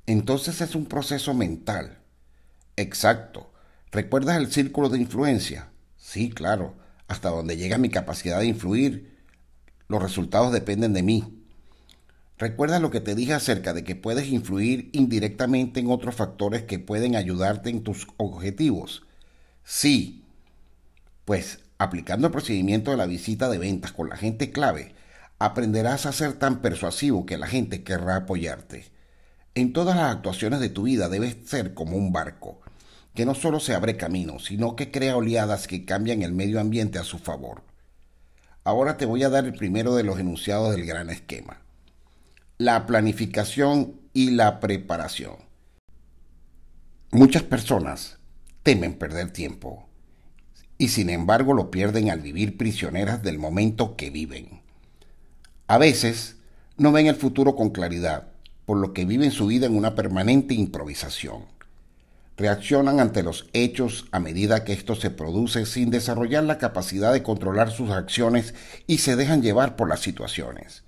Entonces 0.04 0.60
es 0.60 0.74
un 0.74 0.84
proceso 0.84 1.32
mental. 1.32 2.00
Exacto 2.76 3.50
¿Recuerdas 3.90 4.36
el 4.36 4.52
círculo 4.52 4.90
de 4.90 4.98
influencia? 4.98 5.70
Sí, 5.96 6.28
claro. 6.28 6.74
Hasta 7.08 7.30
donde 7.30 7.56
llega 7.56 7.78
mi 7.78 7.88
capacidad 7.88 8.40
de 8.40 8.46
influir, 8.46 9.16
los 9.88 10.02
resultados 10.02 10.52
dependen 10.52 10.92
de 10.92 11.02
mí. 11.02 11.46
¿Recuerdas 12.36 12.82
lo 12.82 12.90
que 12.90 13.00
te 13.00 13.14
dije 13.14 13.32
acerca 13.32 13.72
de 13.72 13.84
que 13.84 13.96
puedes 13.96 14.28
influir 14.28 14.90
indirectamente 14.92 15.80
en 15.80 15.90
otros 15.90 16.14
factores 16.14 16.64
que 16.64 16.78
pueden 16.78 17.16
ayudarte 17.16 17.70
en 17.70 17.84
tus 17.84 18.06
objetivos? 18.18 19.06
Sí. 19.64 20.26
Pues 21.24 21.63
aplicando 21.78 22.28
el 22.28 22.32
procedimiento 22.32 22.90
de 22.90 22.96
la 22.96 23.06
visita 23.06 23.48
de 23.48 23.58
ventas 23.58 23.92
con 23.92 24.08
la 24.08 24.16
gente 24.16 24.50
clave, 24.50 24.94
aprenderás 25.38 26.06
a 26.06 26.12
ser 26.12 26.34
tan 26.34 26.62
persuasivo 26.62 27.26
que 27.26 27.38
la 27.38 27.46
gente 27.46 27.82
querrá 27.82 28.16
apoyarte. 28.16 28.86
En 29.54 29.72
todas 29.72 29.96
las 29.96 30.14
actuaciones 30.14 30.60
de 30.60 30.68
tu 30.68 30.84
vida 30.84 31.08
debes 31.08 31.36
ser 31.46 31.74
como 31.74 31.96
un 31.96 32.12
barco 32.12 32.60
que 33.14 33.24
no 33.24 33.34
solo 33.34 33.60
se 33.60 33.74
abre 33.74 33.96
camino, 33.96 34.40
sino 34.40 34.74
que 34.74 34.90
crea 34.90 35.16
oleadas 35.16 35.68
que 35.68 35.84
cambian 35.84 36.22
el 36.22 36.32
medio 36.32 36.60
ambiente 36.60 36.98
a 36.98 37.04
su 37.04 37.18
favor. 37.18 37.62
Ahora 38.64 38.96
te 38.96 39.06
voy 39.06 39.22
a 39.22 39.28
dar 39.28 39.44
el 39.44 39.54
primero 39.54 39.94
de 39.94 40.02
los 40.02 40.18
enunciados 40.18 40.74
del 40.74 40.84
gran 40.84 41.10
esquema. 41.10 41.60
La 42.58 42.86
planificación 42.86 44.00
y 44.12 44.30
la 44.30 44.58
preparación. 44.58 45.36
Muchas 47.12 47.44
personas 47.44 48.18
temen 48.64 48.94
perder 48.94 49.30
tiempo 49.30 49.88
y 50.78 50.88
sin 50.88 51.10
embargo 51.10 51.54
lo 51.54 51.70
pierden 51.70 52.10
al 52.10 52.20
vivir 52.20 52.56
prisioneras 52.56 53.22
del 53.22 53.38
momento 53.38 53.96
que 53.96 54.10
viven. 54.10 54.60
A 55.66 55.78
veces 55.78 56.36
no 56.76 56.92
ven 56.92 57.06
el 57.06 57.16
futuro 57.16 57.56
con 57.56 57.70
claridad, 57.70 58.28
por 58.66 58.78
lo 58.78 58.92
que 58.92 59.04
viven 59.04 59.30
su 59.30 59.46
vida 59.46 59.66
en 59.66 59.76
una 59.76 59.94
permanente 59.94 60.54
improvisación 60.54 61.54
reaccionan 62.36 62.98
ante 63.00 63.22
los 63.22 63.46
hechos 63.52 64.06
a 64.10 64.18
medida 64.18 64.64
que 64.64 64.72
esto 64.72 64.94
se 64.94 65.10
produce 65.10 65.66
sin 65.66 65.90
desarrollar 65.90 66.44
la 66.44 66.58
capacidad 66.58 67.12
de 67.12 67.22
controlar 67.22 67.70
sus 67.70 67.90
acciones 67.90 68.54
y 68.86 68.98
se 68.98 69.16
dejan 69.16 69.42
llevar 69.42 69.76
por 69.76 69.88
las 69.88 70.00
situaciones. 70.00 70.82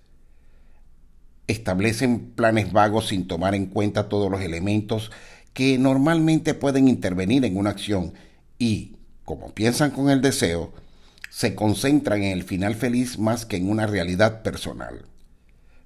Establecen 1.47 2.33
planes 2.33 2.73
vagos 2.73 3.09
sin 3.09 3.29
tomar 3.29 3.55
en 3.55 3.67
cuenta 3.67 4.09
todos 4.09 4.31
los 4.31 4.41
elementos 4.41 5.13
que 5.53 5.79
normalmente 5.79 6.55
pueden 6.55 6.89
intervenir 6.89 7.45
en 7.45 7.57
una 7.57 7.71
acción 7.71 8.15
y, 8.59 8.96
como 9.27 9.53
piensan 9.53 9.91
con 9.91 10.09
el 10.09 10.23
deseo, 10.23 10.73
se 11.31 11.55
concentran 11.55 12.23
en 12.23 12.33
el 12.33 12.45
final 12.45 12.77
feliz 12.77 13.19
más 13.19 13.45
que 13.45 13.57
en 13.57 13.69
una 13.69 13.87
realidad 13.87 14.43
personal. 14.43 15.05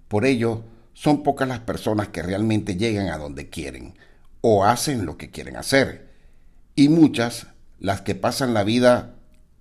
Por 0.06 0.26
ello, 0.26 0.62
son 0.92 1.22
pocas 1.22 1.48
las 1.48 1.60
personas 1.60 2.08
que 2.08 2.22
realmente 2.22 2.76
llegan 2.76 3.08
a 3.08 3.16
donde 3.16 3.48
quieren, 3.48 3.94
o 4.42 4.64
hacen 4.64 5.06
lo 5.06 5.16
que 5.16 5.30
quieren 5.30 5.56
hacer, 5.56 6.10
y 6.76 6.90
muchas 6.90 7.46
las 7.78 8.02
que 8.02 8.14
pasan 8.14 8.52
la 8.52 8.62
vida 8.62 9.14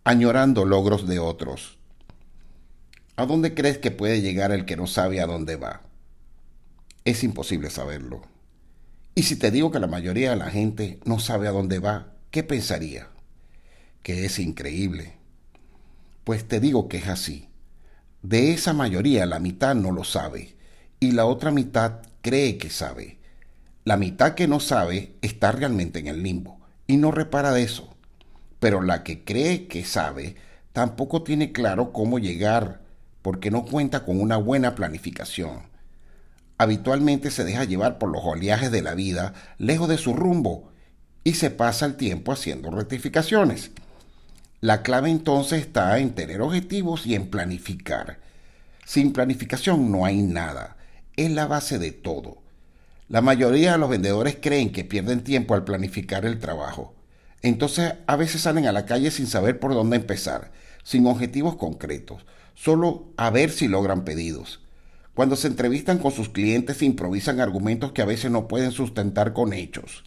añorando 0.04 0.66
logros 0.66 1.08
de 1.08 1.20
otros. 1.20 1.78
¿A 3.16 3.26
dónde 3.26 3.54
crees 3.54 3.78
que 3.78 3.92
puede 3.92 4.22
llegar 4.22 4.52
el 4.52 4.66
que 4.66 4.76
no 4.76 4.88
sabe 4.88 5.22
a 5.22 5.26
dónde 5.26 5.56
va? 5.56 5.84
Es 7.06 7.24
imposible 7.24 7.70
saberlo. 7.70 8.22
Y 9.16 9.24
si 9.24 9.38
te 9.38 9.52
digo 9.52 9.72
que 9.72 9.80
la 9.80 9.88
mayoría 9.88 10.32
de 10.32 10.36
la 10.36 10.52
gente 10.52 11.00
no 11.06 11.20
sabe 11.20 11.48
a 11.48 11.52
dónde 11.52 11.80
va, 11.80 12.14
¿qué 12.30 12.44
pensaría? 12.44 13.08
Que 14.04 14.26
es 14.26 14.40
increíble. 14.40 15.14
Pues 16.24 16.48
te 16.48 16.60
digo 16.60 16.88
que 16.88 16.98
es 16.98 17.08
así. 17.08 17.50
De 18.22 18.52
esa 18.52 18.74
mayoría 18.74 19.26
la 19.26 19.40
mitad 19.40 19.76
no 19.76 19.92
lo 19.92 20.04
sabe 20.04 20.56
y 21.00 21.12
la 21.12 21.26
otra 21.26 21.52
mitad 21.52 22.02
cree 22.22 22.58
que 22.58 22.70
sabe. 22.70 23.20
La 23.86 23.98
mitad 23.98 24.36
que 24.36 24.48
no 24.48 24.60
sabe 24.60 25.16
está 25.22 25.52
realmente 25.52 26.00
en 26.00 26.08
el 26.08 26.22
limbo 26.22 26.60
y 26.86 26.98
no 26.98 27.12
repara 27.12 27.52
de 27.52 27.64
eso. 27.64 27.96
Pero 28.60 28.82
la 28.82 29.04
que 29.04 29.24
cree 29.24 29.68
que 29.68 29.86
sabe 29.86 30.36
tampoco 30.74 31.24
tiene 31.24 31.52
claro 31.52 31.94
cómo 31.94 32.20
llegar 32.20 32.82
porque 33.22 33.52
no 33.52 33.66
cuenta 33.66 34.06
con 34.06 34.20
una 34.20 34.38
buena 34.38 34.76
planificación. 34.76 35.64
Habitualmente 36.58 37.32
se 37.32 37.46
deja 37.46 37.64
llevar 37.64 37.98
por 37.98 38.10
los 38.10 38.22
oleajes 38.24 38.70
de 38.70 38.82
la 38.82 38.94
vida 38.94 39.34
lejos 39.58 39.88
de 39.88 39.98
su 39.98 40.14
rumbo 40.14 40.72
y 41.24 41.36
se 41.36 41.52
pasa 41.52 41.86
el 41.86 41.96
tiempo 41.96 42.34
haciendo 42.34 42.70
rectificaciones. 42.70 43.72
La 44.62 44.82
clave 44.84 45.10
entonces 45.10 45.62
está 45.62 45.98
en 46.00 46.16
tener 46.16 46.42
objetivos 46.42 47.06
y 47.06 47.16
en 47.16 47.30
planificar. 47.30 48.20
Sin 48.86 49.14
planificación 49.14 49.90
no 49.90 50.04
hay 50.04 50.22
nada. 50.22 50.76
Es 51.16 51.32
la 51.32 51.48
base 51.48 51.80
de 51.80 51.94
todo. 51.94 52.42
La 53.08 53.22
mayoría 53.22 53.72
de 53.72 53.78
los 53.78 53.90
vendedores 53.90 54.38
creen 54.42 54.74
que 54.74 54.84
pierden 54.84 55.24
tiempo 55.24 55.54
al 55.54 55.64
planificar 55.64 56.26
el 56.26 56.40
trabajo. 56.40 56.94
Entonces 57.42 57.94
a 58.06 58.18
veces 58.18 58.42
salen 58.42 58.68
a 58.68 58.74
la 58.74 58.86
calle 58.86 59.12
sin 59.12 59.28
saber 59.28 59.62
por 59.62 59.74
dónde 59.74 59.96
empezar, 59.96 60.52
sin 60.84 61.08
objetivos 61.08 61.56
concretos, 61.56 62.26
solo 62.54 63.06
a 63.16 63.30
ver 63.30 63.52
si 63.52 63.70
logran 63.70 64.04
pedidos. 64.04 64.60
Cuando 65.14 65.38
se 65.38 65.48
entrevistan 65.48 66.00
con 66.00 66.12
sus 66.12 66.28
clientes 66.28 66.82
improvisan 66.82 67.40
argumentos 67.40 67.94
que 67.94 68.02
a 68.02 68.06
veces 68.06 68.30
no 68.30 68.50
pueden 68.50 68.72
sustentar 68.72 69.32
con 69.32 69.54
hechos, 69.54 70.04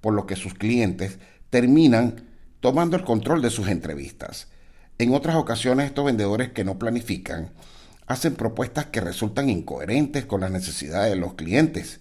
por 0.00 0.14
lo 0.14 0.26
que 0.26 0.36
sus 0.36 0.54
clientes 0.54 1.18
terminan 1.50 2.31
tomando 2.62 2.96
el 2.96 3.04
control 3.04 3.42
de 3.42 3.50
sus 3.50 3.68
entrevistas. 3.68 4.48
En 4.96 5.12
otras 5.12 5.36
ocasiones 5.36 5.84
estos 5.84 6.06
vendedores 6.06 6.52
que 6.52 6.64
no 6.64 6.78
planifican 6.78 7.50
hacen 8.06 8.36
propuestas 8.36 8.86
que 8.86 9.02
resultan 9.02 9.50
incoherentes 9.50 10.24
con 10.24 10.40
las 10.40 10.50
necesidades 10.50 11.12
de 11.12 11.20
los 11.20 11.34
clientes 11.34 12.00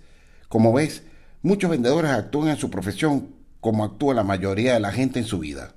como 0.51 0.73
ves, 0.73 1.03
muchos 1.43 1.71
vendedores 1.71 2.11
actúan 2.11 2.49
en 2.49 2.57
su 2.57 2.69
profesión 2.69 3.29
como 3.61 3.85
actúa 3.85 4.13
la 4.13 4.25
mayoría 4.25 4.73
de 4.73 4.81
la 4.81 4.91
gente 4.91 5.19
en 5.19 5.25
su 5.25 5.39
vida. 5.39 5.71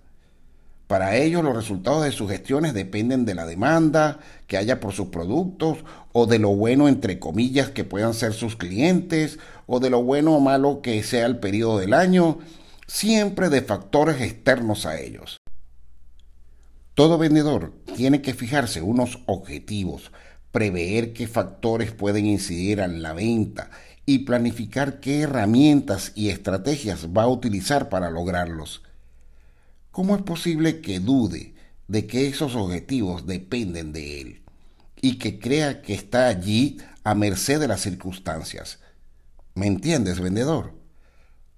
Para 0.88 1.14
ellos 1.14 1.44
los 1.44 1.54
resultados 1.54 2.02
de 2.02 2.10
sus 2.10 2.28
gestiones 2.28 2.74
dependen 2.74 3.24
de 3.24 3.36
la 3.36 3.46
demanda 3.46 4.18
que 4.48 4.56
haya 4.56 4.80
por 4.80 4.92
sus 4.92 5.10
productos 5.10 5.78
o 6.12 6.26
de 6.26 6.40
lo 6.40 6.56
bueno 6.56 6.88
entre 6.88 7.20
comillas 7.20 7.70
que 7.70 7.84
puedan 7.84 8.14
ser 8.14 8.32
sus 8.32 8.56
clientes 8.56 9.38
o 9.68 9.78
de 9.78 9.90
lo 9.90 10.02
bueno 10.02 10.34
o 10.34 10.40
malo 10.40 10.82
que 10.82 11.00
sea 11.04 11.26
el 11.26 11.38
periodo 11.38 11.78
del 11.78 11.94
año, 11.94 12.38
siempre 12.86 13.48
de 13.48 13.62
factores 13.62 14.20
externos 14.20 14.86
a 14.86 15.00
ellos. 15.00 15.40
Todo 16.94 17.18
vendedor 17.18 17.72
tiene 17.96 18.22
que 18.22 18.34
fijarse 18.34 18.82
unos 18.82 19.18
objetivos, 19.26 20.12
prever 20.52 21.12
qué 21.12 21.26
factores 21.26 21.92
pueden 21.92 22.26
incidir 22.26 22.78
en 22.78 23.02
la 23.02 23.12
venta 23.12 23.70
y 24.06 24.20
planificar 24.20 25.00
qué 25.00 25.22
herramientas 25.22 26.12
y 26.14 26.28
estrategias 26.28 27.08
va 27.08 27.24
a 27.24 27.28
utilizar 27.28 27.88
para 27.88 28.10
lograrlos. 28.10 28.82
¿Cómo 29.90 30.14
es 30.14 30.22
posible 30.22 30.80
que 30.80 31.00
dude 31.00 31.54
de 31.88 32.06
que 32.06 32.28
esos 32.28 32.54
objetivos 32.54 33.26
dependen 33.26 33.92
de 33.92 34.20
él 34.20 34.42
y 35.00 35.18
que 35.18 35.38
crea 35.38 35.82
que 35.82 35.94
está 35.94 36.28
allí 36.28 36.78
a 37.02 37.14
merced 37.14 37.58
de 37.58 37.68
las 37.68 37.80
circunstancias? 37.80 38.78
¿Me 39.54 39.66
entiendes, 39.66 40.20
vendedor? 40.20 40.74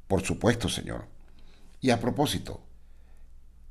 Por 0.07 0.23
supuesto, 0.23 0.69
señor. 0.69 1.16
Y 1.81 1.91
a 1.91 2.01
propósito, 2.01 2.61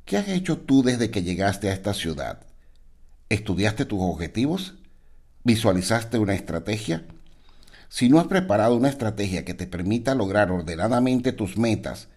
¿qué 0.05 0.17
has 0.17 0.27
hecho 0.27 0.57
tú 0.57 0.83
desde 0.83 1.09
que 1.09 1.23
llegaste 1.23 1.69
a 1.69 1.73
esta 1.73 1.93
ciudad? 1.93 2.45
¿Estudiaste 3.29 3.85
tus 3.85 3.99
objetivos? 4.01 4.75
¿Visualizaste 5.43 6.19
una 6.19 6.35
estrategia? 6.35 7.05
Si 7.89 8.09
no 8.09 8.19
has 8.19 8.27
preparado 8.27 8.75
una 8.75 8.89
estrategia 8.89 9.45
que 9.45 9.53
te 9.53 9.67
permita 9.67 10.15
lograr 10.15 10.51
ordenadamente 10.51 11.31
tus 11.31 11.57
metas, 11.57 12.07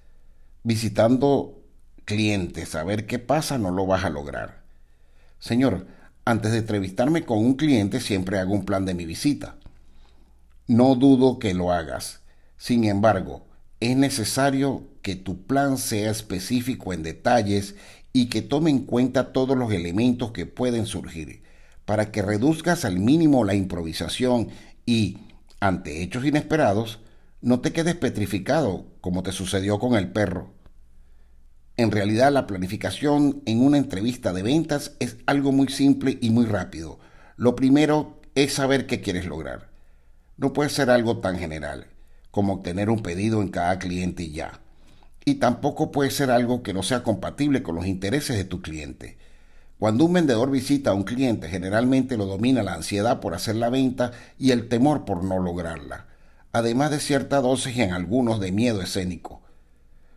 visitando 0.62 1.62
clientes 2.04 2.75
a 2.75 2.85
ver 2.85 3.07
qué 3.07 3.18
pasa, 3.18 3.59
no 3.59 3.71
lo 3.71 3.87
vas 3.87 4.04
a 4.04 4.11
lograr. 4.11 4.62
Señor, 5.38 5.87
antes 6.25 6.52
de 6.52 6.59
entrevistarme 6.59 7.25
con 7.25 7.38
un 7.38 7.54
cliente 7.54 8.00
siempre 8.00 8.38
hago 8.38 8.52
un 8.54 8.64
plan 8.64 8.85
de 8.85 8.95
mi 8.95 9.07
visita. 9.07 9.57
No 10.66 10.95
dudo 10.95 11.38
que 11.38 11.54
lo 11.54 11.73
hagas. 11.73 12.21
Sin 12.57 12.85
embargo, 12.85 13.47
es 13.80 13.97
necesario 13.97 14.83
que 15.08 15.16
tu 15.16 15.46
plan 15.46 15.78
sea 15.78 16.10
específico 16.10 16.92
en 16.92 17.02
detalles 17.02 17.76
y 18.12 18.26
que 18.26 18.42
tome 18.42 18.68
en 18.68 18.80
cuenta 18.80 19.32
todos 19.32 19.56
los 19.56 19.72
elementos 19.72 20.32
que 20.32 20.44
pueden 20.44 20.84
surgir, 20.84 21.42
para 21.86 22.12
que 22.12 22.20
reduzcas 22.20 22.84
al 22.84 22.98
mínimo 22.98 23.42
la 23.42 23.54
improvisación 23.54 24.48
y, 24.84 25.16
ante 25.60 26.02
hechos 26.02 26.26
inesperados, 26.26 26.98
no 27.40 27.60
te 27.60 27.72
quedes 27.72 27.94
petrificado 27.94 28.84
como 29.00 29.22
te 29.22 29.32
sucedió 29.32 29.78
con 29.78 29.94
el 29.94 30.12
perro. 30.12 30.52
En 31.78 31.90
realidad 31.90 32.30
la 32.30 32.46
planificación 32.46 33.42
en 33.46 33.62
una 33.62 33.78
entrevista 33.78 34.34
de 34.34 34.42
ventas 34.42 34.94
es 34.98 35.16
algo 35.24 35.52
muy 35.52 35.68
simple 35.68 36.18
y 36.20 36.28
muy 36.28 36.44
rápido. 36.44 36.98
Lo 37.38 37.56
primero 37.56 38.20
es 38.34 38.52
saber 38.52 38.86
qué 38.86 39.00
quieres 39.00 39.24
lograr. 39.24 39.70
No 40.36 40.52
puede 40.52 40.68
ser 40.68 40.90
algo 40.90 41.20
tan 41.20 41.38
general 41.38 41.86
como 42.30 42.52
obtener 42.52 42.90
un 42.90 43.02
pedido 43.02 43.40
en 43.40 43.48
cada 43.48 43.78
cliente 43.78 44.24
y 44.24 44.32
ya. 44.32 44.60
Y 45.28 45.35
tampoco 45.35 45.92
puede 45.92 46.11
ser 46.11 46.30
algo 46.30 46.62
que 46.62 46.73
no 46.73 46.82
sea 46.82 47.02
compatible 47.02 47.62
con 47.62 47.75
los 47.75 47.85
intereses 47.85 48.35
de 48.35 48.47
tu 48.47 48.62
cliente. 48.62 49.18
Cuando 49.78 50.06
un 50.06 50.14
vendedor 50.14 50.50
visita 50.50 50.88
a 50.88 50.94
un 50.94 51.02
cliente, 51.02 51.50
generalmente 51.50 52.16
lo 52.16 52.25
domina 52.25 52.62
la 52.62 52.73
ansiedad 52.73 53.20
por 53.20 53.35
hacer 53.35 53.56
la 53.56 53.68
venta 53.68 54.12
y 54.38 54.52
el 54.52 54.70
temor 54.70 55.04
por 55.04 55.23
no 55.23 55.38
lograrla, 55.38 56.06
además 56.50 56.90
de 56.92 56.99
cierta 56.99 57.42
dosis 57.42 57.76
en 57.76 57.92
algunos 57.92 58.40
de 58.40 58.52
miedo 58.52 58.80
escénico. 58.80 59.42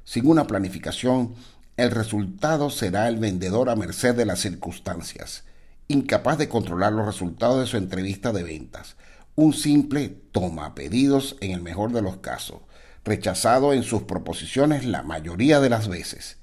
Sin 0.06 0.27
una 0.27 0.48
planificación, 0.48 1.36
el 1.75 1.91
resultado 1.91 2.70
será 2.70 3.10
el 3.10 3.18
vendedor 3.18 3.70
a 3.70 3.75
merced 3.75 4.15
de 4.15 4.25
las 4.25 4.39
circunstancias, 4.39 5.44
incapaz 5.89 6.38
de 6.38 6.48
controlar 6.48 6.94
los 6.94 7.06
resultados 7.06 7.60
de 7.60 7.68
su 7.68 7.75
entrevista 7.75 8.32
de 8.32 8.44
ventas, 8.44 8.96
un 9.36 9.51
simple 9.51 10.08
toma 10.32 10.74
pedidos 10.74 11.36
en 11.41 11.51
el 11.51 11.62
mejor 11.62 11.91
de 11.91 12.01
los 12.01 12.20
casos, 12.20 12.62
rechazado 13.03 13.74
en 13.74 13.84
sus 13.84 14.03
proposiciones 14.03 14.86
la 14.86 15.03
mayoría 15.03 15.60
de 15.60 15.70
las 15.70 15.88
veces. 15.88 16.38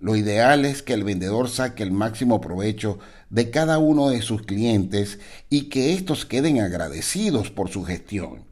Lo 0.00 0.16
ideal 0.16 0.64
es 0.64 0.82
que 0.82 0.94
el 0.94 1.04
vendedor 1.04 1.48
saque 1.48 1.82
el 1.82 1.90
máximo 1.90 2.40
provecho 2.40 2.98
de 3.30 3.50
cada 3.50 3.78
uno 3.78 4.10
de 4.10 4.22
sus 4.22 4.42
clientes 4.42 5.18
y 5.50 5.62
que 5.70 5.94
éstos 5.94 6.24
queden 6.24 6.60
agradecidos 6.60 7.50
por 7.50 7.68
su 7.68 7.84
gestión 7.84 8.48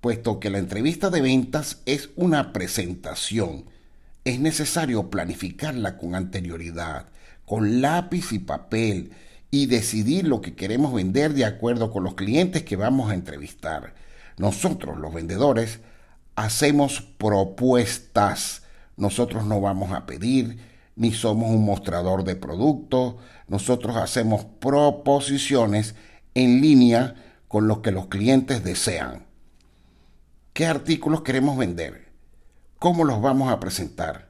puesto 0.00 0.40
que 0.40 0.50
la 0.50 0.58
entrevista 0.58 1.10
de 1.10 1.20
ventas 1.20 1.82
es 1.86 2.10
una 2.16 2.52
presentación. 2.52 3.64
Es 4.24 4.40
necesario 4.40 5.10
planificarla 5.10 5.98
con 5.98 6.14
anterioridad, 6.14 7.06
con 7.44 7.80
lápiz 7.80 8.32
y 8.32 8.38
papel, 8.38 9.12
y 9.50 9.66
decidir 9.66 10.26
lo 10.26 10.40
que 10.40 10.54
queremos 10.54 10.94
vender 10.94 11.34
de 11.34 11.44
acuerdo 11.44 11.90
con 11.90 12.04
los 12.04 12.14
clientes 12.14 12.62
que 12.62 12.76
vamos 12.76 13.10
a 13.10 13.14
entrevistar. 13.14 13.94
Nosotros, 14.38 14.98
los 14.98 15.12
vendedores, 15.12 15.80
hacemos 16.44 17.00
propuestas. 17.00 18.62
Nosotros 18.96 19.46
no 19.46 19.60
vamos 19.60 19.92
a 19.92 20.06
pedir, 20.06 20.58
ni 20.96 21.12
somos 21.12 21.50
un 21.50 21.64
mostrador 21.64 22.24
de 22.24 22.36
productos. 22.36 23.16
Nosotros 23.48 23.96
hacemos 23.96 24.44
proposiciones 24.60 25.94
en 26.34 26.60
línea 26.60 27.14
con 27.48 27.66
lo 27.68 27.82
que 27.82 27.90
los 27.90 28.06
clientes 28.06 28.62
desean 28.62 29.30
qué 30.52 30.66
artículos 30.66 31.22
queremos 31.22 31.56
vender, 31.56 32.08
cómo 32.78 33.04
los 33.04 33.22
vamos 33.22 33.50
a 33.50 33.60
presentar, 33.60 34.28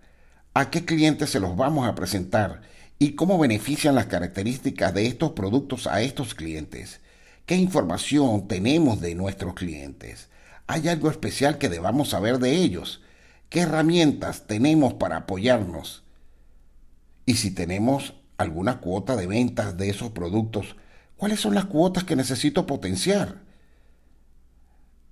a 0.54 0.70
qué 0.70 0.84
clientes 0.84 1.30
se 1.30 1.40
los 1.40 1.56
vamos 1.56 1.88
a 1.88 1.94
presentar 1.94 2.62
y 2.98 3.16
cómo 3.16 3.38
benefician 3.38 3.94
las 3.94 4.06
características 4.06 4.94
de 4.94 5.06
estos 5.06 5.32
productos 5.32 5.86
a 5.86 6.02
estos 6.02 6.34
clientes. 6.34 7.00
¿Qué 7.46 7.56
información 7.56 8.46
tenemos 8.46 9.00
de 9.00 9.14
nuestros 9.14 9.54
clientes? 9.54 10.28
¿Hay 10.70 10.86
algo 10.86 11.10
especial 11.10 11.58
que 11.58 11.68
debamos 11.68 12.10
saber 12.10 12.38
de 12.38 12.54
ellos? 12.54 13.02
¿Qué 13.48 13.62
herramientas 13.62 14.46
tenemos 14.46 14.94
para 14.94 15.16
apoyarnos? 15.16 16.04
Y 17.26 17.34
si 17.34 17.50
tenemos 17.50 18.14
alguna 18.38 18.78
cuota 18.78 19.16
de 19.16 19.26
ventas 19.26 19.76
de 19.76 19.90
esos 19.90 20.12
productos, 20.12 20.76
¿cuáles 21.16 21.40
son 21.40 21.56
las 21.56 21.64
cuotas 21.64 22.04
que 22.04 22.14
necesito 22.14 22.66
potenciar? 22.66 23.40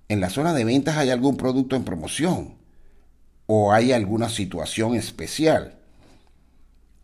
en 0.07 0.21
la 0.21 0.29
zona 0.29 0.53
de 0.53 0.63
ventas 0.63 0.97
hay 0.97 1.11
algún 1.11 1.35
producto 1.35 1.75
en 1.75 1.83
promoción 1.83 2.55
o 3.45 3.73
hay 3.73 3.91
alguna 3.91 4.29
situación 4.29 4.95
especial. 4.95 5.77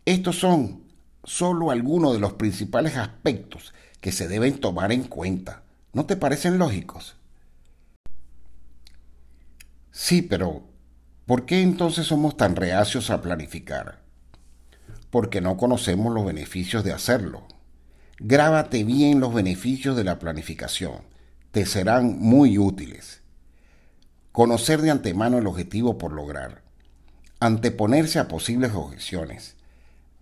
Estos 0.06 0.40
son 0.40 0.82
solo 1.24 1.70
algunos 1.70 2.14
de 2.14 2.20
los 2.20 2.32
principales 2.32 2.96
aspectos 2.96 3.74
que 4.00 4.12
se 4.12 4.28
deben 4.28 4.58
tomar 4.58 4.92
en 4.92 5.04
cuenta. 5.04 5.62
¿No 5.92 6.06
te 6.06 6.16
parecen 6.16 6.58
lógicos? 6.58 7.16
Sí, 9.98 10.20
pero 10.20 10.62
¿por 11.24 11.46
qué 11.46 11.62
entonces 11.62 12.06
somos 12.06 12.36
tan 12.36 12.54
reacios 12.54 13.08
a 13.08 13.22
planificar? 13.22 14.02
Porque 15.08 15.40
no 15.40 15.56
conocemos 15.56 16.12
los 16.12 16.26
beneficios 16.26 16.84
de 16.84 16.92
hacerlo. 16.92 17.48
Grábate 18.18 18.84
bien 18.84 19.20
los 19.20 19.32
beneficios 19.32 19.96
de 19.96 20.04
la 20.04 20.18
planificación 20.18 20.98
te 21.50 21.64
serán 21.64 22.18
muy 22.18 22.58
útiles. 22.58 23.22
Conocer 24.32 24.82
de 24.82 24.90
antemano 24.90 25.38
el 25.38 25.46
objetivo 25.46 25.96
por 25.96 26.12
lograr. 26.12 26.60
Anteponerse 27.40 28.18
a 28.18 28.28
posibles 28.28 28.74
objeciones. 28.74 29.56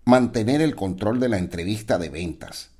Mantener 0.04 0.62
el 0.62 0.76
control 0.76 1.18
de 1.18 1.30
la 1.30 1.38
entrevista 1.38 1.98
de 1.98 2.10
ventas. 2.10 2.70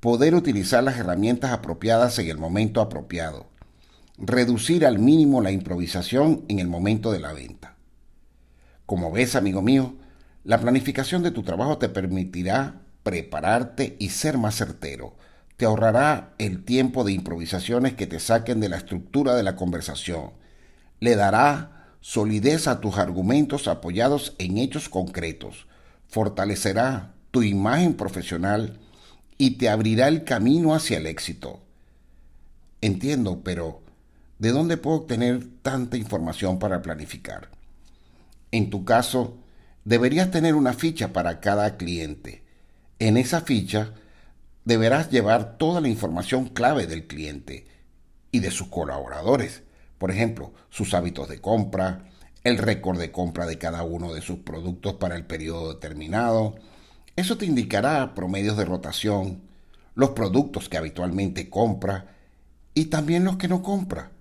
Poder 0.00 0.34
utilizar 0.34 0.82
las 0.82 0.96
herramientas 0.96 1.52
apropiadas 1.52 2.18
en 2.18 2.30
el 2.30 2.38
momento 2.38 2.80
apropiado. 2.80 3.49
Reducir 4.20 4.86
al 4.86 4.98
mínimo 4.98 5.40
la 5.40 5.50
improvisación 5.50 6.44
en 6.48 6.58
el 6.58 6.68
momento 6.68 7.10
de 7.10 7.20
la 7.20 7.32
venta. 7.32 7.76
Como 8.86 9.10
ves, 9.10 9.34
amigo 9.34 9.62
mío, 9.62 9.94
la 10.44 10.60
planificación 10.60 11.22
de 11.22 11.30
tu 11.30 11.42
trabajo 11.42 11.78
te 11.78 11.88
permitirá 11.88 12.82
prepararte 13.02 13.96
y 13.98 14.10
ser 14.10 14.38
más 14.38 14.56
certero 14.56 15.14
te 15.60 15.66
ahorrará 15.66 16.32
el 16.38 16.64
tiempo 16.64 17.04
de 17.04 17.12
improvisaciones 17.12 17.92
que 17.92 18.06
te 18.06 18.18
saquen 18.18 18.60
de 18.60 18.70
la 18.70 18.78
estructura 18.78 19.34
de 19.34 19.42
la 19.42 19.56
conversación. 19.56 20.30
Le 21.00 21.16
dará 21.16 21.92
solidez 22.00 22.66
a 22.66 22.80
tus 22.80 22.96
argumentos 22.96 23.68
apoyados 23.68 24.34
en 24.38 24.56
hechos 24.56 24.88
concretos. 24.88 25.66
Fortalecerá 26.08 27.12
tu 27.30 27.42
imagen 27.42 27.92
profesional 27.92 28.78
y 29.36 29.58
te 29.58 29.68
abrirá 29.68 30.08
el 30.08 30.24
camino 30.24 30.74
hacia 30.74 30.96
el 30.96 31.06
éxito. 31.06 31.60
Entiendo, 32.80 33.42
pero 33.44 33.82
¿de 34.40 34.52
dónde 34.52 34.78
puedo 34.78 34.96
obtener 34.96 35.46
tanta 35.62 35.98
información 35.98 36.58
para 36.58 36.80
planificar? 36.80 37.50
En 38.50 38.70
tu 38.70 38.86
caso, 38.86 39.36
deberías 39.84 40.30
tener 40.30 40.54
una 40.54 40.72
ficha 40.72 41.12
para 41.12 41.40
cada 41.40 41.76
cliente. 41.76 42.42
En 42.98 43.18
esa 43.18 43.42
ficha 43.42 43.92
deberás 44.64 45.10
llevar 45.10 45.58
toda 45.58 45.82
la 45.82 45.88
información 45.88 46.48
clave 46.48 46.86
del 46.86 47.06
cliente 47.06 47.66
y 48.32 48.40
de 48.40 48.50
sus 48.50 48.68
colaboradores. 48.68 49.62
Por 49.98 50.10
ejemplo, 50.10 50.54
sus 50.70 50.94
hábitos 50.94 51.28
de 51.28 51.42
compra, 51.42 52.10
el 52.42 52.56
récord 52.56 52.98
de 52.98 53.12
compra 53.12 53.44
de 53.44 53.58
cada 53.58 53.82
uno 53.82 54.14
de 54.14 54.22
sus 54.22 54.38
productos 54.38 54.94
para 54.94 55.16
el 55.16 55.26
periodo 55.26 55.74
determinado. 55.74 56.56
Eso 57.14 57.36
te 57.36 57.44
indicará 57.44 58.14
promedios 58.14 58.56
de 58.56 58.64
rotación, 58.64 59.42
los 59.94 60.10
productos 60.10 60.70
que 60.70 60.78
habitualmente 60.78 61.50
compra 61.50 62.16
y 62.72 62.86
también 62.86 63.24
los 63.24 63.36
que 63.36 63.48
no 63.48 63.62
compra. 63.62 64.12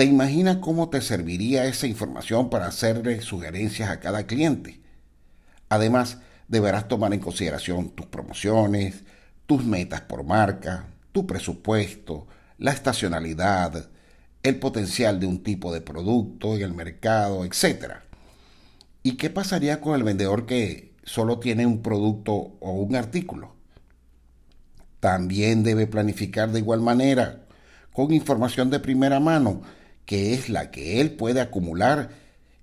¿Te 0.00 0.06
imaginas 0.06 0.56
cómo 0.56 0.88
te 0.88 1.02
serviría 1.02 1.66
esa 1.66 1.86
información 1.86 2.48
para 2.48 2.68
hacerle 2.68 3.20
sugerencias 3.20 3.90
a 3.90 4.00
cada 4.00 4.26
cliente? 4.26 4.80
Además, 5.68 6.16
deberás 6.48 6.88
tomar 6.88 7.12
en 7.12 7.20
consideración 7.20 7.90
tus 7.90 8.06
promociones, 8.06 9.02
tus 9.44 9.62
metas 9.62 10.00
por 10.00 10.24
marca, 10.24 10.86
tu 11.12 11.26
presupuesto, 11.26 12.26
la 12.56 12.70
estacionalidad, 12.72 13.90
el 14.42 14.58
potencial 14.58 15.20
de 15.20 15.26
un 15.26 15.42
tipo 15.42 15.70
de 15.70 15.82
producto 15.82 16.56
en 16.56 16.62
el 16.62 16.72
mercado, 16.72 17.44
etc. 17.44 17.96
¿Y 19.02 19.18
qué 19.18 19.28
pasaría 19.28 19.82
con 19.82 19.96
el 19.96 20.02
vendedor 20.02 20.46
que 20.46 20.94
solo 21.04 21.40
tiene 21.40 21.66
un 21.66 21.82
producto 21.82 22.32
o 22.32 22.72
un 22.72 22.96
artículo? 22.96 23.54
También 24.98 25.62
debe 25.62 25.86
planificar 25.86 26.52
de 26.52 26.60
igual 26.60 26.80
manera, 26.80 27.42
con 27.92 28.14
información 28.14 28.70
de 28.70 28.80
primera 28.80 29.20
mano, 29.20 29.60
que 30.06 30.34
es 30.34 30.48
la 30.48 30.70
que 30.70 31.00
él 31.00 31.12
puede 31.12 31.40
acumular 31.40 32.10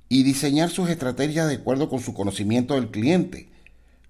y 0.09 0.23
diseñar 0.23 0.69
sus 0.69 0.89
estrategias 0.89 1.47
de 1.47 1.55
acuerdo 1.55 1.89
con 1.89 1.99
su 1.99 2.13
conocimiento 2.13 2.75
del 2.75 2.91
cliente. 2.91 3.49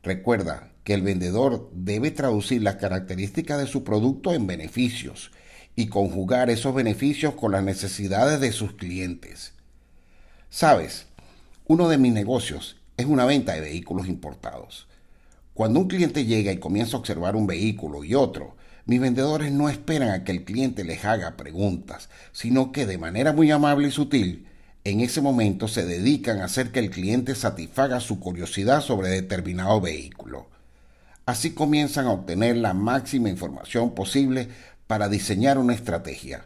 Recuerda, 0.04 0.72
que 0.88 0.94
el 0.94 1.02
vendedor 1.02 1.70
debe 1.74 2.12
traducir 2.12 2.64
las 2.64 2.78
características 2.78 3.60
de 3.60 3.68
su 3.68 3.84
producto 3.84 4.34
en 4.34 4.48
beneficios 4.48 5.32
y 5.76 5.88
conjugar 5.88 6.50
esos 6.50 6.74
beneficios 6.74 7.34
con 7.34 7.52
las 7.52 7.62
necesidades 7.62 8.40
de 8.40 8.54
sus 8.54 8.72
clientes. 8.72 9.52
Sabes, 10.50 11.08
uno 11.66 11.90
de 11.90 11.98
mis 11.98 12.14
negocios 12.14 12.78
es 12.96 13.06
una 13.06 13.26
venta 13.26 13.54
de 13.54 13.60
vehículos 13.60 14.08
importados. 14.08 14.88
Cuando 15.54 15.82
un 15.82 15.90
cliente 15.90 16.24
llega 16.24 16.54
y 16.54 16.58
comienza 16.58 16.96
a 16.96 17.02
observar 17.02 17.36
un 17.36 17.48
vehículo 17.48 18.06
y 18.06 18.16
otro, 18.16 18.56
mis 18.88 19.02
vendedores 19.02 19.52
no 19.52 19.70
esperan 19.70 20.10
a 20.10 20.24
que 20.24 20.32
el 20.32 20.46
cliente 20.46 20.84
les 20.86 21.06
haga 21.06 21.38
preguntas, 21.38 22.10
sino 22.32 22.72
que 22.72 22.86
de 22.86 22.98
manera 22.98 23.34
muy 23.34 23.52
amable 23.52 23.90
y 23.90 23.92
sutil, 23.92 24.48
en 24.86 25.02
ese 25.02 25.20
momento 25.20 25.68
se 25.68 25.86
dedican 25.86 26.40
a 26.40 26.46
hacer 26.46 26.72
que 26.72 26.80
el 26.80 26.90
cliente 26.90 27.36
satisfaga 27.36 28.00
su 28.00 28.22
curiosidad 28.22 28.82
sobre 28.82 29.10
determinado 29.10 29.82
vehículo. 29.82 30.48
Así 31.26 31.52
comienzan 31.52 32.08
a 32.08 32.12
obtener 32.12 32.56
la 32.56 32.74
máxima 32.74 33.30
información 33.30 33.94
posible 33.94 34.48
para 34.88 35.10
diseñar 35.10 35.58
una 35.58 35.74
estrategia. 35.74 36.46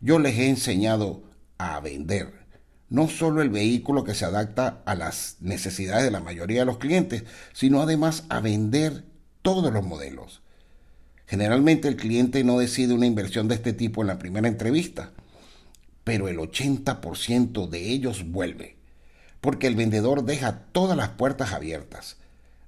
Yo 0.00 0.18
les 0.18 0.36
he 0.38 0.50
enseñado 0.50 1.22
a 1.56 1.80
vender 1.80 2.46
no 2.90 3.08
solo 3.08 3.40
el 3.40 3.48
vehículo 3.48 4.04
que 4.04 4.14
se 4.14 4.26
adapta 4.26 4.82
a 4.84 4.94
las 4.94 5.36
necesidades 5.40 6.04
de 6.04 6.10
la 6.10 6.20
mayoría 6.20 6.60
de 6.60 6.66
los 6.66 6.78
clientes, 6.78 7.24
sino 7.52 7.80
además 7.80 8.24
a 8.28 8.40
vender 8.40 9.04
todos 9.42 9.72
los 9.72 9.84
modelos. 9.84 10.42
Generalmente 11.28 11.88
el 11.88 11.96
cliente 11.96 12.42
no 12.42 12.58
decide 12.58 12.94
una 12.94 13.04
inversión 13.04 13.48
de 13.48 13.54
este 13.54 13.74
tipo 13.74 14.00
en 14.00 14.06
la 14.06 14.18
primera 14.18 14.48
entrevista, 14.48 15.12
pero 16.02 16.26
el 16.26 16.38
80% 16.38 17.68
de 17.68 17.90
ellos 17.90 18.30
vuelve, 18.30 18.76
porque 19.42 19.66
el 19.66 19.76
vendedor 19.76 20.24
deja 20.24 20.60
todas 20.72 20.96
las 20.96 21.10
puertas 21.10 21.52
abiertas, 21.52 22.16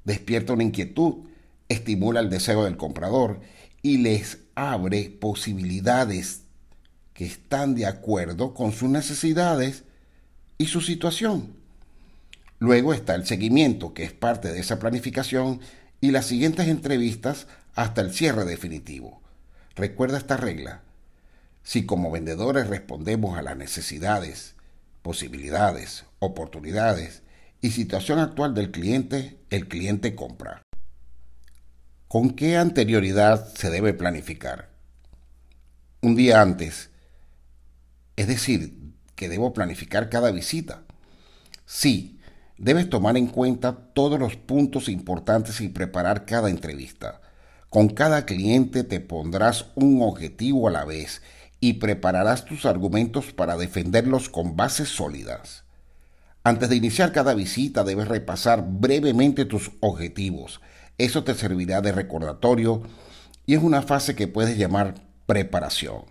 despierta 0.04 0.52
una 0.52 0.64
inquietud, 0.64 1.24
estimula 1.70 2.20
el 2.20 2.28
deseo 2.28 2.64
del 2.64 2.76
comprador 2.76 3.40
y 3.80 3.96
les 3.96 4.40
abre 4.54 5.08
posibilidades 5.08 6.42
que 7.14 7.24
están 7.24 7.74
de 7.74 7.86
acuerdo 7.86 8.52
con 8.52 8.72
sus 8.72 8.90
necesidades 8.90 9.84
y 10.58 10.66
su 10.66 10.82
situación. 10.82 11.54
Luego 12.58 12.92
está 12.92 13.14
el 13.14 13.24
seguimiento, 13.24 13.94
que 13.94 14.04
es 14.04 14.12
parte 14.12 14.52
de 14.52 14.60
esa 14.60 14.78
planificación, 14.78 15.60
y 16.02 16.10
las 16.10 16.26
siguientes 16.26 16.68
entrevistas 16.68 17.46
hasta 17.74 18.00
el 18.00 18.12
cierre 18.12 18.44
definitivo. 18.44 19.20
Recuerda 19.74 20.18
esta 20.18 20.36
regla. 20.36 20.82
Si 21.62 21.86
como 21.86 22.10
vendedores 22.10 22.68
respondemos 22.68 23.38
a 23.38 23.42
las 23.42 23.56
necesidades, 23.56 24.54
posibilidades, 25.02 26.04
oportunidades 26.18 27.22
y 27.60 27.70
situación 27.70 28.18
actual 28.18 28.54
del 28.54 28.70
cliente, 28.70 29.38
el 29.50 29.68
cliente 29.68 30.14
compra. 30.14 30.62
¿Con 32.08 32.30
qué 32.30 32.56
anterioridad 32.56 33.54
se 33.54 33.70
debe 33.70 33.94
planificar? 33.94 34.70
Un 36.02 36.16
día 36.16 36.40
antes, 36.40 36.90
es 38.16 38.26
decir, 38.26 38.94
que 39.14 39.28
debo 39.28 39.52
planificar 39.52 40.08
cada 40.08 40.30
visita. 40.30 40.82
Sí, 41.66 42.18
debes 42.58 42.90
tomar 42.90 43.16
en 43.16 43.26
cuenta 43.26 43.76
todos 43.92 44.18
los 44.18 44.36
puntos 44.36 44.88
importantes 44.88 45.60
y 45.60 45.68
preparar 45.68 46.24
cada 46.26 46.50
entrevista. 46.50 47.19
Con 47.70 47.88
cada 47.88 48.26
cliente 48.26 48.82
te 48.82 48.98
pondrás 48.98 49.66
un 49.76 50.02
objetivo 50.02 50.66
a 50.66 50.72
la 50.72 50.84
vez 50.84 51.22
y 51.60 51.74
prepararás 51.74 52.44
tus 52.44 52.66
argumentos 52.66 53.32
para 53.32 53.56
defenderlos 53.56 54.28
con 54.28 54.56
bases 54.56 54.88
sólidas. 54.88 55.62
Antes 56.42 56.68
de 56.68 56.74
iniciar 56.74 57.12
cada 57.12 57.32
visita 57.32 57.84
debes 57.84 58.08
repasar 58.08 58.64
brevemente 58.66 59.44
tus 59.44 59.70
objetivos. 59.78 60.60
Eso 60.98 61.22
te 61.22 61.32
servirá 61.34 61.80
de 61.80 61.92
recordatorio 61.92 62.82
y 63.46 63.54
es 63.54 63.62
una 63.62 63.82
fase 63.82 64.16
que 64.16 64.26
puedes 64.26 64.58
llamar 64.58 64.94
preparación. 65.26 66.06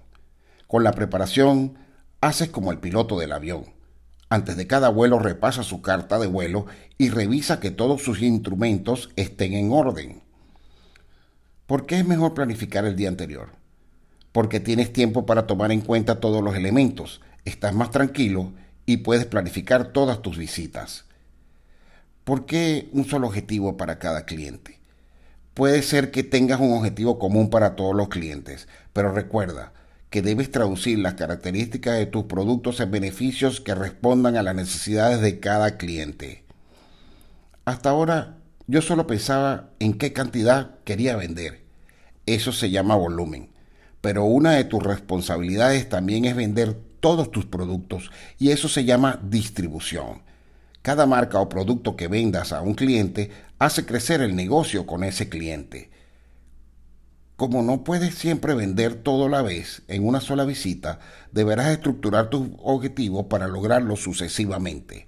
Con 0.66 0.86
la 0.86 0.94
preparación 0.94 1.78
haces 2.22 2.48
como 2.48 2.72
el 2.72 2.78
piloto 2.78 3.20
del 3.20 3.34
avión. 3.34 3.66
Antes 4.30 4.56
de 4.56 4.66
cada 4.66 4.88
vuelo 4.88 5.20
repasa 5.20 5.64
su 5.64 5.82
carta 5.82 6.20
de 6.20 6.28
vuelo 6.28 6.68
y 6.98 7.10
revisa 7.10 7.60
que 7.60 7.72
todos 7.72 8.02
sus 8.02 8.22
instrumentos 8.22 9.10
estén 9.18 9.56
en 9.56 9.74
orden. 9.74 10.29
¿Por 11.70 11.86
qué 11.86 12.00
es 12.00 12.08
mejor 12.08 12.34
planificar 12.34 12.84
el 12.86 12.96
día 12.96 13.10
anterior? 13.10 13.50
Porque 14.32 14.60
tienes 14.60 14.92
tiempo 14.92 15.28
para 15.28 15.46
tomar 15.46 15.72
en 15.72 15.82
cuenta 15.82 16.20
todos 16.20 16.44
los 16.44 16.56
elementos, 16.56 17.22
estás 17.46 17.76
más 17.76 17.92
tranquilo 17.92 18.54
y 18.88 18.98
puedes 18.98 19.28
planificar 19.28 19.94
todas 19.94 20.24
tus 20.24 20.40
visitas. 20.40 21.06
¿Por 22.24 22.48
qué 22.48 22.90
un 22.92 23.06
solo 23.06 23.28
objetivo 23.28 23.78
para 23.78 24.00
cada 24.00 24.26
cliente? 24.26 24.80
Puede 25.54 25.84
ser 25.84 26.10
que 26.10 26.24
tengas 26.24 26.60
un 26.60 26.74
objetivo 26.74 27.20
común 27.20 27.52
para 27.52 27.76
todos 27.76 27.96
los 27.96 28.10
clientes, 28.10 28.68
pero 28.92 29.12
recuerda, 29.12 29.72
que 30.10 30.24
debes 30.24 30.50
traducir 30.50 30.98
las 30.98 31.14
características 31.14 32.00
de 32.00 32.08
tus 32.08 32.24
productos 32.24 32.80
en 32.80 32.90
beneficios 32.90 33.62
que 33.62 33.76
respondan 33.76 34.38
a 34.38 34.42
las 34.42 34.56
necesidades 34.56 35.22
de 35.22 35.40
cada 35.40 35.78
cliente. 35.78 36.44
Hasta 37.64 37.92
ahora 37.92 38.39
yo 38.70 38.84
solo 38.84 39.08
pensaba 39.08 39.72
en 39.80 39.94
qué 39.94 40.14
cantidad 40.14 40.76
quería 40.84 41.16
vender. 41.16 41.64
Eso 42.28 42.52
se 42.52 42.70
llama 42.70 42.96
volumen. 42.96 43.50
Pero 44.00 44.26
una 44.26 44.52
de 44.52 44.64
tus 44.64 44.84
responsabilidades 44.84 45.90
también 45.90 46.26
es 46.26 46.36
vender 46.36 46.78
todos 47.00 47.32
tus 47.32 47.48
productos 47.48 48.12
y 48.38 48.52
eso 48.52 48.70
se 48.70 48.86
llama 48.86 49.20
distribución. 49.24 50.22
Cada 50.84 51.08
marca 51.08 51.40
o 51.40 51.50
producto 51.50 51.96
que 51.96 52.08
vendas 52.08 52.54
a 52.54 52.62
un 52.62 52.76
cliente 52.76 53.32
hace 53.58 53.88
crecer 53.88 54.22
el 54.22 54.36
negocio 54.36 54.86
con 54.86 55.04
ese 55.04 55.30
cliente. 55.30 55.90
Como 57.36 57.64
no 57.64 57.84
puedes 57.84 58.14
siempre 58.14 58.54
vender 58.54 58.94
todo 58.94 59.26
a 59.26 59.30
la 59.30 59.42
vez 59.42 59.82
en 59.88 60.06
una 60.06 60.22
sola 60.22 60.46
visita, 60.46 61.00
deberás 61.32 61.70
estructurar 61.70 62.30
tus 62.30 62.50
objetivos 62.60 63.26
para 63.26 63.48
lograrlo 63.48 63.96
sucesivamente. 63.96 65.08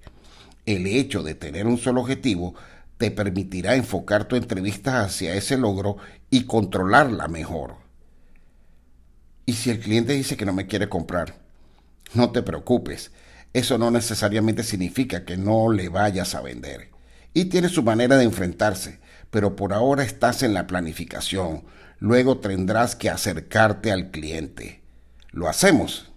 El 0.66 0.88
hecho 0.88 1.22
de 1.22 1.36
tener 1.36 1.68
un 1.68 1.78
solo 1.78 2.00
objetivo 2.00 2.54
te 3.02 3.10
permitirá 3.10 3.74
enfocar 3.74 4.26
tu 4.26 4.36
entrevista 4.36 5.02
hacia 5.02 5.34
ese 5.34 5.58
logro 5.58 5.96
y 6.30 6.44
controlarla 6.44 7.26
mejor. 7.26 7.74
¿Y 9.44 9.54
si 9.54 9.70
el 9.70 9.80
cliente 9.80 10.12
dice 10.12 10.36
que 10.36 10.46
no 10.46 10.52
me 10.52 10.68
quiere 10.68 10.88
comprar? 10.88 11.34
No 12.14 12.30
te 12.30 12.44
preocupes, 12.44 13.10
eso 13.52 13.76
no 13.76 13.90
necesariamente 13.90 14.62
significa 14.62 15.24
que 15.24 15.36
no 15.36 15.72
le 15.72 15.88
vayas 15.88 16.36
a 16.36 16.42
vender. 16.42 16.92
Y 17.34 17.46
tiene 17.46 17.68
su 17.68 17.82
manera 17.82 18.16
de 18.16 18.22
enfrentarse, 18.22 19.00
pero 19.32 19.56
por 19.56 19.72
ahora 19.72 20.04
estás 20.04 20.44
en 20.44 20.54
la 20.54 20.68
planificación, 20.68 21.64
luego 21.98 22.38
tendrás 22.38 22.94
que 22.94 23.10
acercarte 23.10 23.90
al 23.90 24.12
cliente. 24.12 24.80
¿Lo 25.32 25.48
hacemos? 25.48 26.12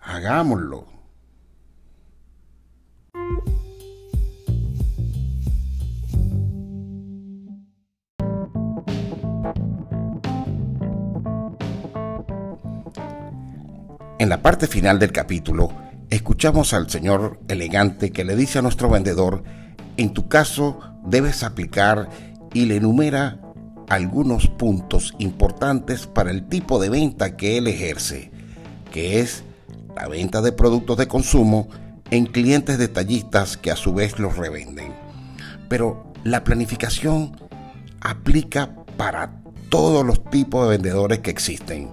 Hagámoslo. 0.00 0.93
En 14.24 14.30
la 14.30 14.40
parte 14.40 14.66
final 14.66 14.98
del 14.98 15.12
capítulo, 15.12 15.70
escuchamos 16.08 16.72
al 16.72 16.88
señor 16.88 17.40
elegante 17.46 18.10
que 18.10 18.24
le 18.24 18.36
dice 18.36 18.58
a 18.58 18.62
nuestro 18.62 18.88
vendedor, 18.88 19.44
en 19.98 20.14
tu 20.14 20.28
caso 20.28 20.80
debes 21.04 21.42
aplicar 21.42 22.08
y 22.54 22.64
le 22.64 22.76
enumera 22.76 23.38
algunos 23.86 24.48
puntos 24.48 25.14
importantes 25.18 26.06
para 26.06 26.30
el 26.30 26.48
tipo 26.48 26.80
de 26.80 26.88
venta 26.88 27.36
que 27.36 27.58
él 27.58 27.66
ejerce, 27.66 28.30
que 28.90 29.20
es 29.20 29.44
la 29.94 30.08
venta 30.08 30.40
de 30.40 30.52
productos 30.52 30.96
de 30.96 31.06
consumo 31.06 31.68
en 32.10 32.24
clientes 32.24 32.78
detallistas 32.78 33.58
que 33.58 33.72
a 33.72 33.76
su 33.76 33.92
vez 33.92 34.18
los 34.18 34.38
revenden. 34.38 34.94
Pero 35.68 36.14
la 36.24 36.44
planificación 36.44 37.36
aplica 38.00 38.74
para 38.96 39.42
todos 39.68 40.02
los 40.02 40.24
tipos 40.30 40.64
de 40.64 40.78
vendedores 40.78 41.18
que 41.18 41.30
existen, 41.30 41.90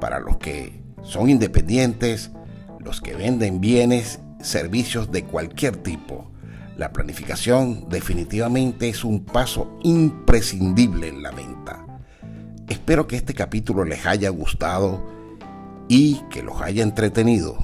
para 0.00 0.18
los 0.18 0.38
que 0.38 0.87
son 1.02 1.30
independientes, 1.30 2.30
los 2.80 3.00
que 3.00 3.14
venden 3.14 3.60
bienes, 3.60 4.20
servicios 4.40 5.10
de 5.10 5.24
cualquier 5.24 5.76
tipo, 5.76 6.30
la 6.78 6.92
planificación 6.92 7.88
definitivamente 7.88 8.88
es 8.88 9.02
un 9.02 9.24
paso 9.24 9.76
imprescindible 9.82 11.08
en 11.08 11.24
la 11.24 11.32
venta. 11.32 11.84
Espero 12.68 13.08
que 13.08 13.16
este 13.16 13.34
capítulo 13.34 13.84
les 13.84 14.06
haya 14.06 14.28
gustado 14.30 15.04
y 15.88 16.22
que 16.30 16.40
los 16.40 16.62
haya 16.62 16.84
entretenido. 16.84 17.56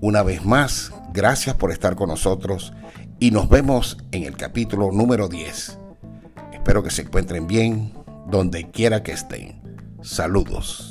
Una 0.00 0.24
vez 0.24 0.44
más, 0.44 0.92
gracias 1.12 1.54
por 1.54 1.70
estar 1.70 1.94
con 1.94 2.08
nosotros 2.08 2.72
y 3.20 3.30
nos 3.30 3.48
vemos 3.48 3.98
en 4.10 4.24
el 4.24 4.36
capítulo 4.36 4.90
número 4.90 5.28
10. 5.28 5.78
Espero 6.52 6.82
que 6.82 6.90
se 6.90 7.02
encuentren 7.02 7.46
bien 7.46 7.92
donde 8.28 8.68
quiera 8.68 9.04
que 9.04 9.12
estén. 9.12 9.62
Saludos. 10.02 10.87